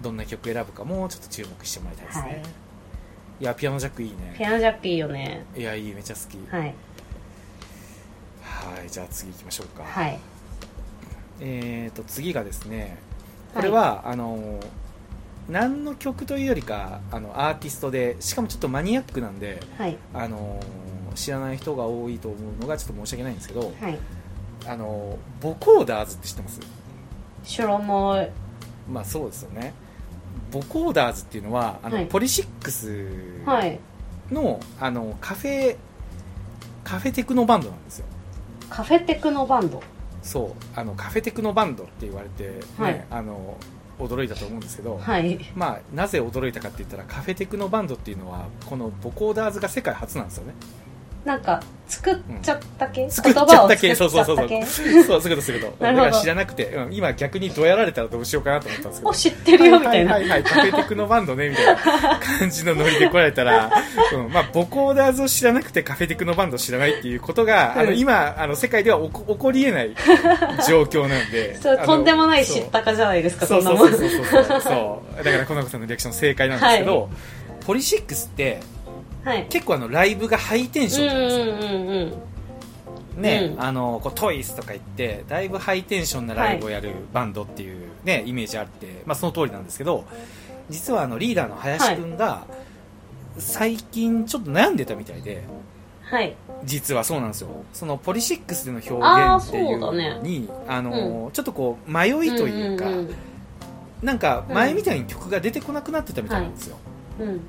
[0.01, 2.41] どんな曲選ぶかもちょっと注目してもらいたいですね、はい。
[3.41, 4.35] い、やピアノジャックいいね。
[4.37, 5.45] ピアノジャックいいよね。
[5.55, 6.37] いやいいめっちゃ好き。
[6.51, 6.73] はい。
[8.65, 10.19] はいじゃあ次行きましょうか、はい
[11.39, 12.97] えー、と次がですね
[13.53, 14.59] これは、あの
[15.49, 19.97] 何の曲というよりかあのアーティストでしかもちょっとマニアックなんではい。
[20.13, 20.59] あの
[21.13, 23.97] 知らない人が多いと思うのがちょっと申し訳ないんですけどはい。
[24.67, 26.59] あのボコーダーズって知ってます？
[27.43, 28.27] シュロモ
[28.89, 29.73] まあそうですよね。
[30.51, 32.07] ボコーダーズっていうのはあの、はい。
[32.07, 33.05] ポリシックス
[33.45, 33.79] はい。
[34.31, 35.77] のあのカフェ
[36.83, 38.05] カフェテクノバンドなんですよ。
[38.69, 39.81] カフェテクノバンド
[40.25, 43.05] そうあのカフェテクノバンドって言われて、ねはい。
[43.11, 43.57] あの
[43.99, 45.39] 驚いたと思うんですけど、はい。
[45.55, 50.53] まあ、なぜ驚いたかって言ったらカフェテクノバンドっていうのはこのボコーダーズが世界初なんですよね
[51.25, 54.65] なんか作っちゃったけ、作っちゃったけ言葉そうそうそうそうそう。
[54.65, 55.83] そういうことそういうこと。
[55.83, 56.05] なるほど。
[56.05, 59.09] だから知らなくて、うん、今逆にどうやられたらどうしようかなと思ったんですけど。
[59.09, 61.77] お知ってるよみたいな、はいはいはい、カフェテクノバンドねみたいな
[62.39, 63.71] 感じのノリで来られたら、
[64.13, 64.29] うん。
[64.33, 69.95] まあ、ボコーダーズを知らなくてカフェテクノバンドを知らないっていうことが、あのうん今あの世界では起こ起こりえない
[70.67, 73.91] 状況なんでそれあのとんでもない知ったかじゃないですかそそなもうん。
[73.91, 74.61] そうんそうそうそう。
[74.61, 75.23] そう。
[75.23, 77.07] だからコナコさんのリアクション正解なんですけど、は
[77.65, 78.59] ポリシックスって
[79.25, 79.47] はい。
[79.49, 82.21] 結構あのライブがハイテンションじゃないですか、うんうんうん
[83.15, 83.21] うん。
[83.21, 83.61] ね、うん。
[83.61, 90.05] あのこうトイスとか言ってだいぶハイテンションなライブをやるバンドっていう、ねイメージあって、まあ、その通りなんですけど
[90.69, 92.45] 実はあのリーダーの林くんが
[93.39, 95.43] 最近ちょっと悩んでたみたいで
[96.03, 96.35] はい。
[96.63, 97.49] 実はそうなんですよ。
[97.73, 103.09] そのポリシックスでの表現っていうのにあの、ちょっとこう迷いというか、んん
[104.03, 106.77] なんか前みたいに曲が出てこなくなってたみたいなんですよ、
[107.19, 107.41] うんうん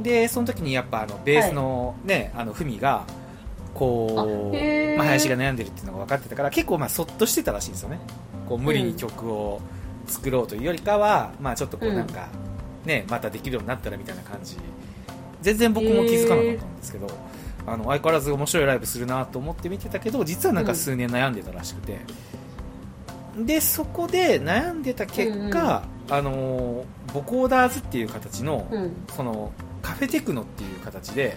[0.00, 3.04] でその時にやっぱあのベースのね、あのフミが
[3.74, 7.98] こう、まあ、林が悩んでるっていうのが分かってたから結構まあそっとしてたらしいんですよね。
[8.48, 9.60] こう無理に曲を
[10.06, 12.28] 作ろうというよりかは、まあちょっとこうなんか、
[12.84, 14.56] ねまたできるようになったらみたいな感じ。
[15.40, 17.06] 全然僕も気づかなかったんですけど、
[17.66, 22.00] あの相変わらず面白いライブするなと思って見てたけど実はなんか数年悩んでたらしくて、
[23.38, 28.92] でそこで悩んでた結果、あのボコーダーズっていう形の、うん。
[29.16, 29.52] その
[29.82, 31.36] カフェテクノっていう形で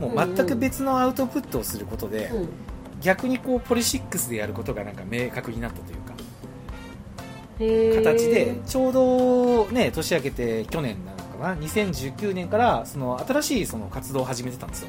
[0.00, 2.48] もう全く別のアウトプットをすることで、うん。
[3.02, 6.14] 逆にこうポリシックスでやることがなんか明確になったというか
[8.12, 14.88] 形でちょうどね年明けて去年なのかな2019年からその新しいその活動を始めてたんですよ。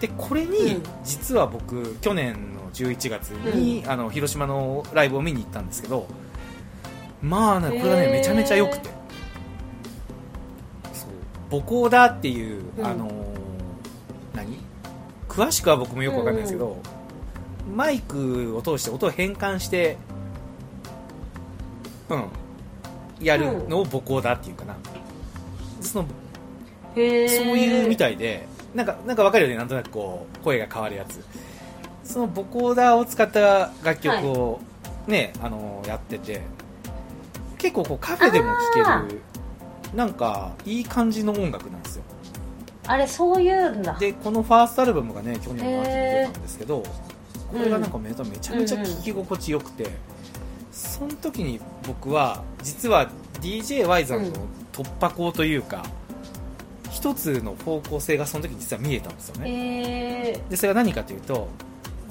[0.00, 0.82] でこれにうん。
[1.04, 6.06] 実は僕去年の11月に、あの広島のライブを見に行ったんですけど
[7.22, 8.90] まあねこれがねめちゃめちゃ良くて
[11.50, 12.86] そうボコーダーっていう、うん。
[12.86, 13.12] あのー
[14.34, 14.58] 何？
[15.28, 16.76] 詳しくは僕もよくわかんないですけど、
[17.74, 19.96] マイクを通して音を変換して
[22.08, 22.24] うん。
[23.20, 24.76] やるのをボコーダーっていうかな、
[25.80, 26.08] その
[26.94, 27.28] へー。
[27.28, 29.56] そういうみたいでなんかなんかわかるよね。
[29.56, 31.24] なんとなくこう声が変わるやつ。
[32.04, 34.60] そのボコーダーを使った楽曲を
[35.06, 36.42] ね、あのやってて
[37.58, 38.58] 結構こうカフェでも聴
[39.08, 39.20] ける
[39.94, 42.02] なんかいい感じの音楽なんですよ。
[42.86, 43.96] あれそういうんだ。
[43.98, 48.24] でこのファーストアルバムがね去年の秋に出たんですけどこれがなんかめめちゃ
[48.56, 49.90] めちゃ聴き心地よくて、
[50.72, 54.32] その時に僕は実は d j y さんのうん
[54.72, 55.84] 突破口というか
[56.90, 60.32] 一つの方向性がその時実は見えたんですよね。
[60.32, 61.48] えでそれは何かというと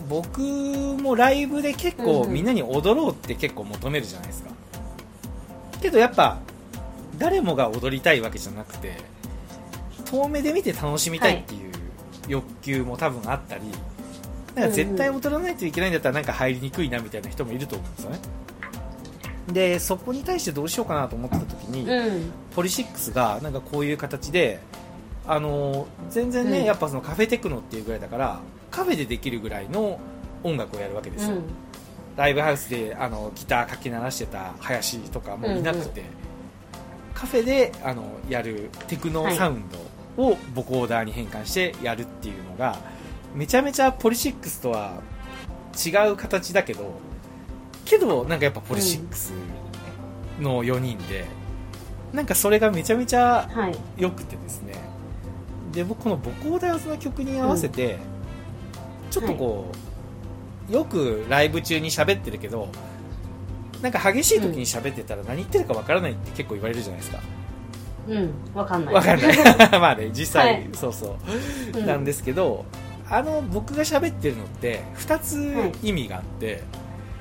[0.10, 2.34] 僕もライブで結構うんうん。
[2.34, 4.52] みんなに踊ろうって結構求めるじゃないですか。
[5.82, 6.40] けどやっぱ
[7.18, 8.96] 誰もが踊りたいわけじゃなくて
[10.06, 11.72] 遠目で見て楽しみたいっていう
[12.28, 13.64] 欲求も多分あったり
[14.56, 18.20] なんか絶対踊らないといけないんだったらなんか入りにくいなみたいな人もいると思うんですよね。
[19.52, 22.32] でそこに対してどうしようかなと思ってた時に、ー、うん。
[22.54, 24.60] ポリシックスがなんかこういう形で
[25.26, 26.66] あの全然ね、うん。
[26.66, 28.40] やっぱそのカフェテクノっていうぐらいだから
[28.72, 30.00] カフェでできるぐらいの
[30.44, 31.44] 音楽をやるわけですよ、うん。
[32.18, 36.04] ライブハウスであのギターかけ鳴らしてた林とかもいなくて、
[37.18, 39.64] カフェであのやるテクノサウン
[40.18, 42.78] ドをボコーダーに変換してやるっていうのが
[43.34, 45.02] めちゃめちゃポリシックスとは
[45.84, 47.00] 違う形だけど
[47.86, 49.34] けどなんかやっぱポリシックス
[50.40, 51.26] の4人で、
[52.14, 53.78] なんかそれがめちゃめちゃはい。
[53.98, 54.76] 良くてですね。
[55.72, 57.98] で僕このボコーダーズの曲に合わせて、
[59.10, 59.72] ちょっとこ
[60.70, 62.70] う、よくライブ中に喋ってるけど
[63.82, 67.20] なんか激しい時に喋ってたら何言ってるかわからないって結構言われるじゃないですか。
[68.08, 68.32] うん。
[68.54, 68.94] わかんない。
[68.94, 69.38] わかんない。
[69.80, 70.70] まあね実際、はい。
[70.74, 71.18] そうそ
[71.76, 71.86] う、うん。
[71.86, 72.66] なんですけど
[73.10, 75.90] あの僕が喋ってるのって2つはい。
[75.90, 76.64] 意味があって、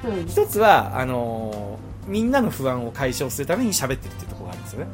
[0.05, 0.11] うん。
[0.25, 4.87] 1つはあのーみんなの不安を解消するために喋ってるっていうところがあるんですよね。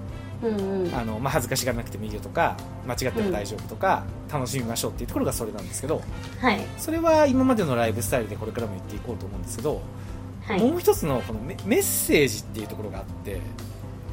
[0.42, 0.94] うんうん。
[0.94, 6.01] あの、まあ、恥ずかしがらなくてもいいよとか間違っても大丈夫とか、楽しみましょうっていうところがそれなんですけど
[6.40, 6.61] はい。
[6.79, 9.83] それは今までのライブスタイルでこれからも言っていこうと思うんですけど、
[10.46, 10.61] はい。
[10.61, 13.40] もう一つのこのメメッセージっていうところがあって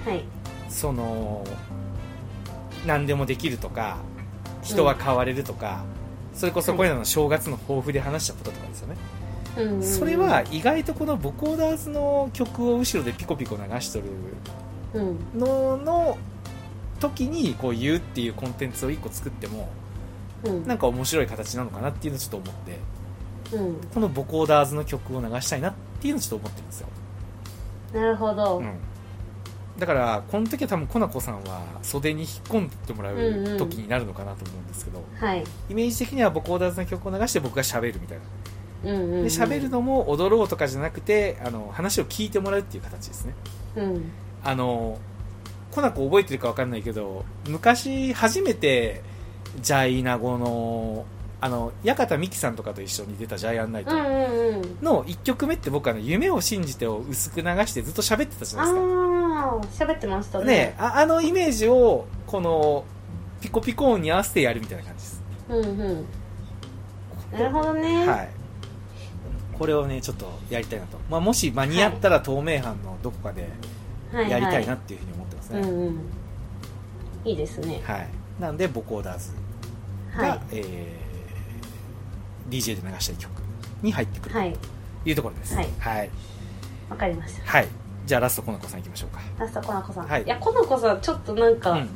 [0.05, 0.23] はい。
[0.69, 1.43] その
[2.85, 3.97] 何でもできるとか
[4.61, 5.83] 人は変われるとか、
[6.33, 8.95] それこそこれらの正月の抱負で話したこととかですよね、
[9.57, 9.83] うんうんうん。
[9.83, 14.05] それは意外とこのボコーダーズの曲を後ろでピコピコ流しとる
[14.93, 15.39] うん。
[15.39, 16.17] のの
[16.99, 19.69] 時にこう言うっていうコンテンツを1個作っても
[20.43, 20.67] うん。
[20.67, 23.81] なんか面白い形なのかなっていうのをちょっと思ってうん。
[23.93, 26.87] このボコーダーズの曲を流したいなっていうのをちょっと思ってるんですよ、
[27.93, 28.73] なるほど、うん、
[29.79, 33.57] だからこの時は多分コナコさんは袖に引っ込んでもらううんうん。
[33.57, 35.43] 時になるのかなと思うんですけど、はい。
[35.69, 38.17] イメージ的にはボコーダーズの曲を流して僕が喋るみたい
[38.83, 38.91] な。
[38.91, 39.23] うんうんうん。
[39.23, 43.33] で喋るのも踊ろうとかじゃなくてあの話を聞いてもらうっていう形ですね。
[43.77, 44.11] うん。
[44.43, 44.97] あの
[45.71, 49.01] コナコ覚えてるか分かんないけど昔初めて
[49.61, 51.05] ジャイナゴの
[51.41, 53.91] あの矢方美紀さんとかと一緒に出たジャイアンナイト
[54.81, 58.79] の1曲目って僕あの夢を信じてを薄く流してずっと喋ってたじゃあないで
[59.71, 59.87] すか。
[59.87, 60.45] あ喋ってましたね。
[60.45, 62.83] ねああのイメージをこの
[63.39, 65.23] ピコピコ音に合わせてやるみたいな感じです。
[65.49, 66.05] うんうん。
[67.31, 68.07] なるほどね。
[68.07, 68.29] はい。
[69.57, 73.47] これをねちょっとやりたいなと、まあ、もし間に合ったら透明版のどこかで
[74.11, 74.29] はい。
[74.29, 75.99] やりたいなはっていうふうに思ってますね、うんうん。
[77.23, 77.81] いいですね。
[77.85, 78.07] はい、
[78.39, 79.31] なんでボコーダーズ
[80.17, 80.39] が、はい。
[80.51, 80.98] えー
[82.49, 83.31] DJ で流したい曲
[83.81, 84.53] に入ってくるはい。
[84.53, 85.55] というところです。
[85.55, 85.67] はい。
[85.79, 86.09] はい、
[86.89, 87.43] わかりました。
[87.45, 87.67] はい。
[88.05, 89.21] じゃあラストコナコさんいきましょうか。
[89.37, 90.23] ラストコナコさん、はい。
[90.23, 91.89] い、やコナコさんちょっとなんか、うん。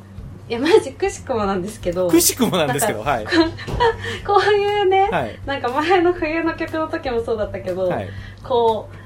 [0.46, 2.08] いやマジくしくもなんですけど。
[2.08, 3.24] くしくもなんですけどはい。
[4.26, 5.38] こういうね、はい。
[5.46, 8.08] なんか前の冬の曲の時もそうだったけど、はい。
[8.42, 9.04] こう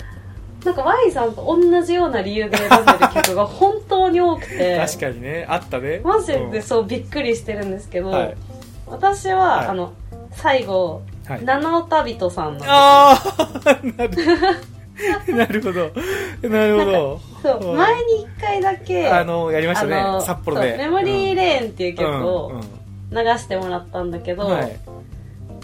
[0.65, 4.77] なんか Y さんと同じような理由で選んでる曲が本当に多くて。
[4.85, 5.47] 確かにね。
[5.49, 6.01] あったね。
[6.03, 6.51] マジうん。
[6.51, 8.37] でそうびっくりしてるんですけど、はい。
[8.87, 9.67] 私は、はい。
[9.69, 9.93] あの
[10.33, 11.45] 最後、はい。
[11.45, 14.11] 七尾旅人さんああなる。
[15.37, 15.91] なるほど。
[16.49, 17.21] なるほど。
[17.43, 20.03] そう前に一回だけあのやりましたね。
[20.23, 20.77] 札幌で。
[20.77, 22.61] メモリーレーンっていう曲うんをうん。
[23.11, 24.77] 流してもらったんだけど、はい。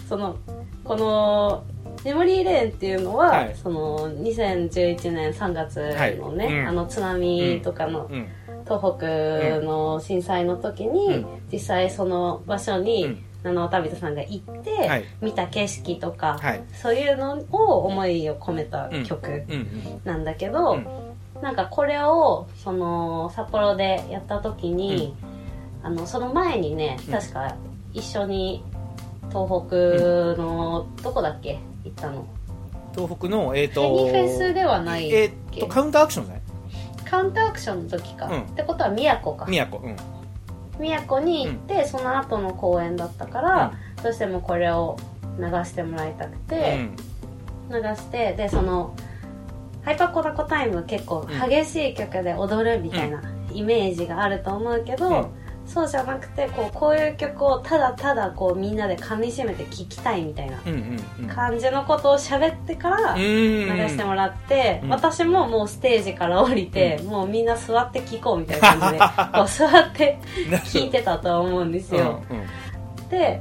[0.08, 0.36] その
[0.84, 1.64] この
[2.04, 3.56] メモリーレーンっていうのは、はい。
[3.60, 5.76] その2011年3月
[6.18, 6.60] のね、はい。
[6.60, 6.68] うん。
[6.68, 8.28] あの津波とかのうん。
[8.66, 9.06] 東北
[9.60, 11.26] の震災の時に、うん。
[11.52, 15.04] 実際その場所に、うん七尾旅人さんが行って、はい。
[15.20, 16.62] 見た景色とか、はい。
[16.72, 19.54] そういうのを思いを込めた曲うん。
[19.54, 20.86] うんなんだけど、うん。
[21.42, 25.14] なんかこれをその札幌でやった時に、
[25.82, 27.12] あのその前にねうん。
[27.12, 27.54] 確か
[27.92, 28.64] 一緒に
[29.28, 29.76] 東北
[30.40, 31.58] の、どこだっけ？
[31.84, 32.26] 行ったの。
[32.94, 36.42] 東北のえっ、フとェニフェスではないえっ、とカウンターアクションじゃない？
[37.04, 38.42] カウンターアクションの時か、うん。
[38.42, 39.44] ってことは宮古か。
[39.46, 39.78] 宮古。
[39.82, 39.96] うん
[40.78, 43.72] 宮古に行って、その後の公演だったから、
[44.02, 44.96] どうしてもこれを
[45.38, 46.88] 流してもらいたくて、
[47.70, 48.94] 流してでその
[49.84, 53.22] ハイパーコダコタイム結構激しい曲で踊るみたいな
[53.52, 61.26] イメージがあると思うけど、うんそうじゃなくてこうこういう曲をただただこうみんなで噛み締めて聴きたいみたいなうんうんうん。
[61.26, 63.20] 感じのことを喋ってからうん。
[63.20, 64.88] 流してもらって、うん。
[64.90, 69.04] 私ももうステージから降りて、もうみんな座って聴こうみたいな感じで
[69.38, 70.18] こう座って
[70.72, 72.40] 聴いてたとは思うんですよ、うんう
[73.06, 73.08] ん。
[73.08, 73.40] で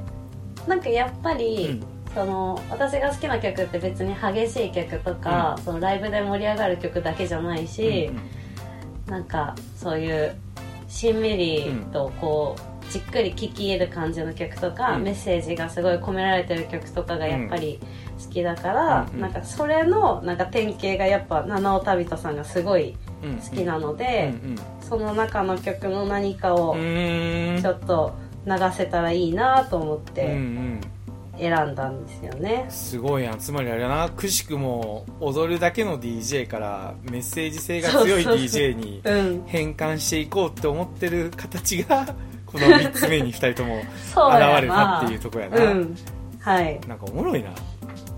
[0.67, 1.93] なんかやっぱり、うん。
[2.13, 8.11] その私が好きな曲って別に激しい曲とか、そのライブで盛り上がる曲だけじゃないし、
[9.07, 10.35] なんかそういう
[10.93, 15.03] しんみりとこう、じっくり聴き入る感じの曲とか、うん。
[15.03, 17.79] メッセージがすごい込められてる曲とかがやっぱり
[18.23, 19.19] 好きだから、うん。
[19.19, 23.29] なんかそれのなんか典型がやっぱ七尾旅人さんがすごいうん。
[23.31, 23.37] うん。
[23.37, 23.97] 好きなのうん。
[23.97, 24.33] で、
[24.81, 27.61] その中の曲の何かをうんうん。
[27.61, 28.13] ちょっと
[28.45, 30.81] 流せたらいいなと思っうんうてん
[31.43, 32.65] 選んだんですよね。
[32.69, 34.09] すごいなつまりあれだな。
[34.09, 42.05] くしくも踊るだけの DJ からメッセージ性が強い DJ にうん、変換していこうって思ってる形が
[42.45, 45.95] この3つ目に2人とも現れたっていうとこやな、うん、
[46.39, 46.79] はい。
[46.87, 47.49] なんかおもろいな。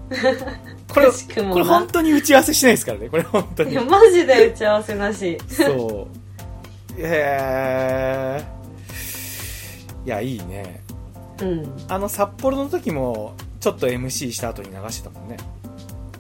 [0.94, 1.08] これ
[1.52, 3.10] これ本当に打ち合わせしないですからね。
[3.10, 3.72] これ本当に。
[3.72, 5.38] いやマジで打ち合わせなし。
[5.50, 7.02] そう。
[7.02, 8.46] へえ
[10.06, 10.85] いやいいね
[11.42, 11.86] うん。
[11.88, 15.38] あの札幌の時もちょっと MC した後に流してたもんね。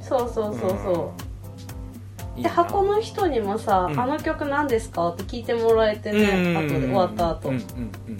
[0.01, 1.13] そうそうそうそ
[2.35, 2.35] う。
[2.35, 2.49] でいいな。
[2.49, 3.99] 箱の人にもさ、うん。
[3.99, 8.17] あの曲何ですかって聞いてもらえてね、後で終わった後、うんうんうん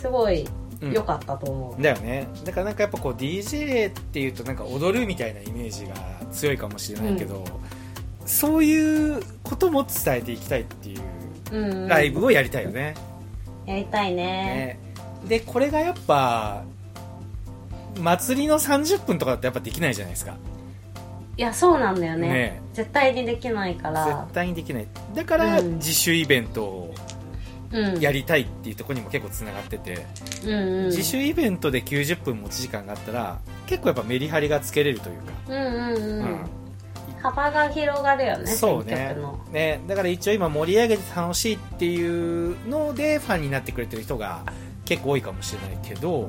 [0.00, 0.88] すごいうん。
[0.88, 2.26] うん良かったと思だよね。
[2.44, 5.94] だからなんかやっぱこう DJ っていうとなんか踊るみたいなイメージが
[6.32, 7.44] 強いかもしれないけど、
[8.26, 11.00] そういうことも伝えていきたいっていう
[11.52, 11.56] う。
[11.56, 12.94] うん、ライブをやりたいよね,、
[13.66, 14.24] やりたいね。
[14.24, 14.91] ね
[15.28, 16.64] でこれがやっぱ
[18.00, 20.36] 祭りの30分とかだとやっぱできないじゃないですか
[21.36, 22.28] いや、そうなんだよね。
[22.28, 24.34] ね絶対にできないから絶。
[24.34, 26.94] 対にできないだからうん自主イベントを
[27.72, 28.00] うん。
[28.00, 30.06] やりたいっていうところにも結構つながってて、
[30.44, 30.86] うんうん。
[30.86, 36.22] 自主イベントで90分持ち時間があったら結構やっぱメリハリがつけれるというか、うんうんうん。
[36.22, 36.62] うん
[37.22, 39.44] 幅が広がるよね、そうね選曲の。
[39.52, 44.42] ねだから一応今盛り上げて楽しいっていうのでファンになってくれてる人が
[44.92, 46.28] 結構多いかもしれないけど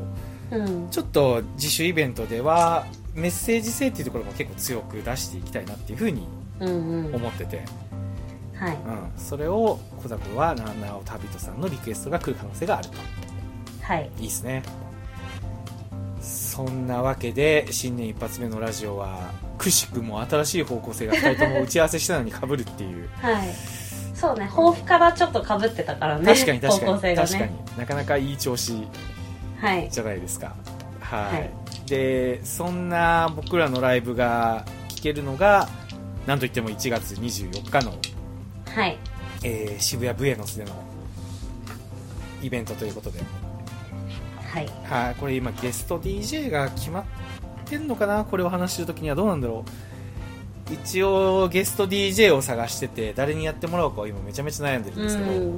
[0.51, 0.89] うん。
[0.89, 6.27] ちょっと自主イベントではメッセージ性っていうところも結構強く出していきたいなっていうふうに
[6.59, 7.15] うんうん。
[7.15, 7.63] 思ってて、
[8.55, 8.75] はい。
[8.75, 12.97] うん、それを小田君は七尾旅人さんのリクエストが来る可能性があると
[13.81, 14.09] はい。
[14.19, 14.63] いいですね
[16.21, 23.47] そんなわけで新年一発目のラジオはくしくも新しい方向性が2人とも打ち合わせしたのに被るっていうはい。
[24.23, 26.33] そうね、抱負からちょっと被ってたからね。
[26.33, 27.63] 確かに確かに、方向性が確かにね。
[27.77, 28.87] なかなかいい調子
[29.59, 29.89] はい。
[29.91, 30.55] じゃないですか
[31.01, 31.49] はい、はい
[31.85, 35.67] でそんな僕らのライブが聴けるのが
[36.25, 37.93] なんといっても1月24日の、
[38.73, 38.97] はい。
[39.43, 40.71] えー渋谷ブエノスでの
[42.41, 43.19] イベントということで
[44.53, 44.69] はい。
[44.85, 47.03] はい、これ今ゲスト DJ が決まっ
[47.65, 48.23] てんのかな？
[48.23, 49.92] これを話してる時にはどうなんだろう？
[50.71, 55.55] 一応ゲスト DJ を探してて誰にやってもらおうかを今めちゃめちゃ悩んでるんうですけど、ん。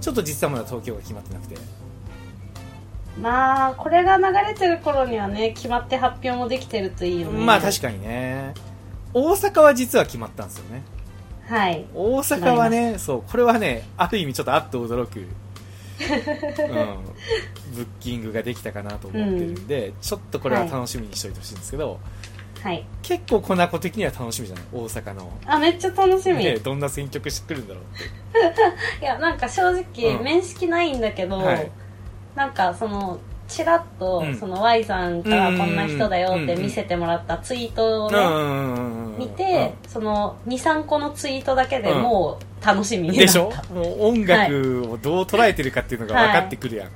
[0.00, 1.56] ちょっと実はまだ東京が決まってなくて
[3.20, 7.44] まあ、これが流れてる頃にはね、決まって発表もできてるといいよね。
[7.44, 8.54] まあ確かにね
[9.12, 10.82] 大阪は実は決まったんですよね
[11.46, 11.84] はい。
[11.94, 15.26] 大阪はねそうこれはねある意味ちょっとあっと驚く、うん、
[17.74, 21.98] ブッキングができたかなと思ってるんで、ちょっとこれは楽しみにしておいてほしいんですけど、はい。
[23.02, 24.64] 結構コナコ的には楽しみじゃない？
[24.72, 25.32] 大阪の。
[25.46, 26.44] あ、めっちゃ楽しみ。
[26.44, 27.98] ね、どんな選曲してくるんだろうっ
[29.00, 29.02] て。
[29.04, 30.22] いや、なんか正直、うん。
[30.22, 31.70] 面識ないんだけど、はい。
[32.34, 34.36] なんかその、ちらっと、うん。
[34.36, 38.18] その Y さんからうんこんな人だよって見せてもらったツイートをね、
[39.18, 43.52] 見見て、その23個のツイートだけでもう楽しみになった、でしょ？
[43.74, 46.90] もう音楽をどう捉えてるかっていうのが分かってくるやん、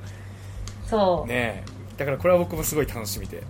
[0.86, 1.70] そう、ねえ。
[1.98, 3.38] だからこれは僕もすごい楽しみで。
[3.38, 3.44] うん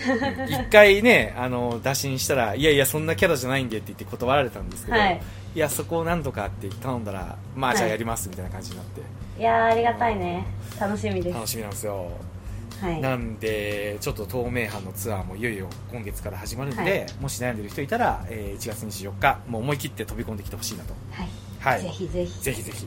[0.48, 5.20] 一回ねあの打診したらいやいやそんなキャラじゃないんでって言って断られたんですけど、はい。
[5.54, 9.00] い、やそこを何とかって頼んだらまあじゃあやりますみたいな感じになって、
[9.40, 10.44] いやーありがたいね。
[10.78, 11.34] 楽しみです。
[11.34, 12.06] 楽しみなんですよ。
[12.80, 13.00] はい。
[13.00, 17.06] なんでちょっと透明版のツアーもいよいよ今月から始まるんで、はい。
[17.20, 20.94] もし悩んでる人いたら、えー1月24日もう思い切って飛び込んできてほしいなと。
[21.10, 21.28] はい、
[21.60, 21.82] はい。
[21.82, 22.40] ぜひぜひ。
[22.42, 22.86] ぜひぜひ。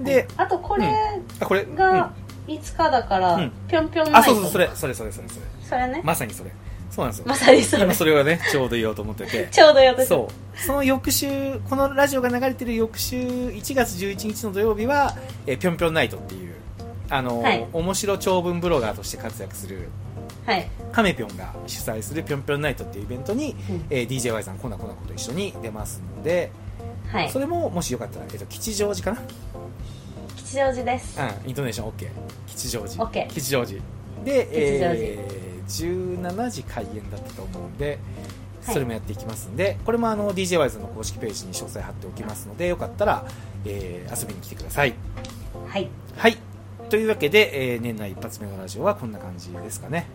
[0.00, 0.86] で、あとこれ
[1.40, 1.66] あこれ？
[1.76, 2.12] が
[2.48, 3.52] いつかだから、うん。
[3.68, 5.46] ぴょんぴょんあそうそうそれそれそれそれそれ。
[5.68, 6.00] それね。
[6.02, 6.50] まさにそれ。
[6.90, 7.24] そうなんですよ。
[7.28, 7.84] まさにそれ。
[7.84, 9.48] 今それをねちょうど言おうと思ってて。
[9.52, 10.58] ちょうどよくそう。
[10.58, 15.14] その翌週このラジオが流れてる翌週1月11日の土曜日は
[15.46, 16.54] 「えーぴょんぴょんナイト」っていう
[17.10, 17.66] あのー、はい。
[17.72, 19.88] 面白長文ブロガーとして活躍する
[20.46, 20.66] はい。
[20.90, 23.84] カメぴょんが主催するぴょんぴょんナイトっていうイベントに、うん。
[23.90, 26.50] えー DJY さんコナコナコと一緒に出ますので、
[27.12, 27.30] はい。
[27.30, 29.26] それももしよかったら、えー、と吉祥寺かな
[30.48, 31.20] 吉祥寺です。
[31.20, 32.08] うんイントネーション OK
[32.46, 33.04] 吉祥寺。
[33.04, 33.82] OK 吉祥寺。
[34.24, 34.94] で吉祥寺。
[34.94, 37.98] えー、17時開演だったと思うんで
[38.64, 38.74] はい。
[38.74, 43.26] それもやっていきますんで、これもあの d j ワイズの公式ページに詳細貼っておきますのでよかったら、
[43.66, 44.94] えー遊びに来てください。
[45.68, 45.88] はい。
[46.16, 46.36] はい。
[46.88, 50.06] というわけで、えー年内一発目のラジオはこんな感じですかね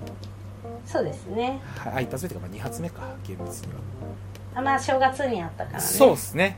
[0.86, 1.60] そうですね。
[1.78, 3.80] はいあ一発目というかまあ2発目か厳密には、
[4.56, 5.84] あまあ正月にあったからね。
[5.84, 6.58] そうですね。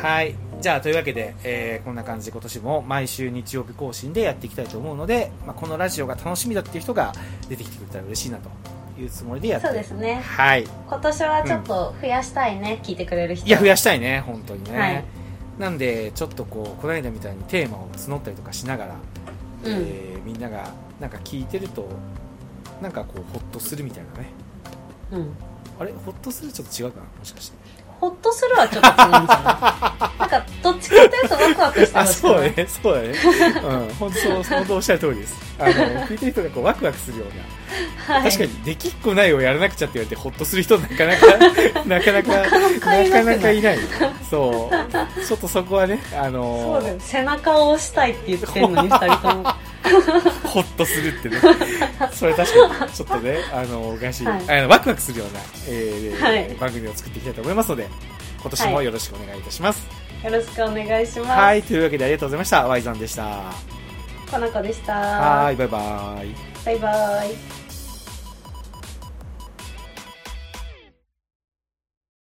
[0.00, 0.24] はい。
[0.24, 0.34] はい。
[0.60, 7.12] じゃあというわけで、えーこんな感じで今年も毎週日曜日更新でやっていきたいと思うので、まあ、このラジオが楽しみだっていう人が
[7.48, 8.48] 出てきてくれたら嬉しいなと
[9.00, 9.66] いうつもりでやって。
[9.66, 10.14] そうですね。
[10.24, 10.64] はい。
[10.64, 13.46] 今年はちょっと増やしたいね、聞いてくれる人。
[13.46, 15.04] いや増やしたいね本当にね、はい。
[15.58, 18.94] なんでちょっとこうこの間みたいにテーマを募ったりとかしながら、
[19.64, 19.72] うん。
[19.72, 21.86] えーみんながなんか聞いてると
[22.82, 24.30] なんかこうホッとするみたいなね。
[25.12, 25.36] うん。
[25.80, 25.92] あれ？
[26.04, 27.06] ホッとするちょっと違うかな？
[27.18, 27.56] もしかして。
[28.00, 30.18] ほっとするはちょっと違うんじゃない？
[30.20, 33.08] なんかどっちかというとワクワクしてあほしくないそうねそうだね。
[33.88, 33.94] うん。
[33.94, 35.34] 本当そう本当おっしゃる通りです。
[35.58, 38.14] あの聞いてる人がこうワクワクするような。
[38.20, 38.30] はい。
[38.30, 41.26] 確かにできっこないをやらなくちゃって言われてホッとする人なかなか
[41.86, 42.50] なかなかな
[42.80, 43.78] かなかいない。
[44.28, 44.74] そう。
[45.24, 46.96] ちょっとそこはねあのそうだよ。
[46.98, 49.54] 背中を押したいって言ってんのに二人とも
[50.44, 51.36] ホッとするってね。
[52.12, 54.58] それ確かにちょっとねあのおかしい、はい。
[54.60, 56.56] あのワクワクするような、えーはい。
[56.58, 57.88] 番組を作っていきたいと思いますので
[58.40, 59.86] 今年もよろしくお願いいたします。
[60.22, 62.66] よろしくお願いします、はいというわけでありがとうございました。
[62.66, 63.52] ワイザンでした。
[64.30, 64.94] この子でした。
[64.94, 66.54] はいバイバイ。
[66.64, 67.63] バイバイ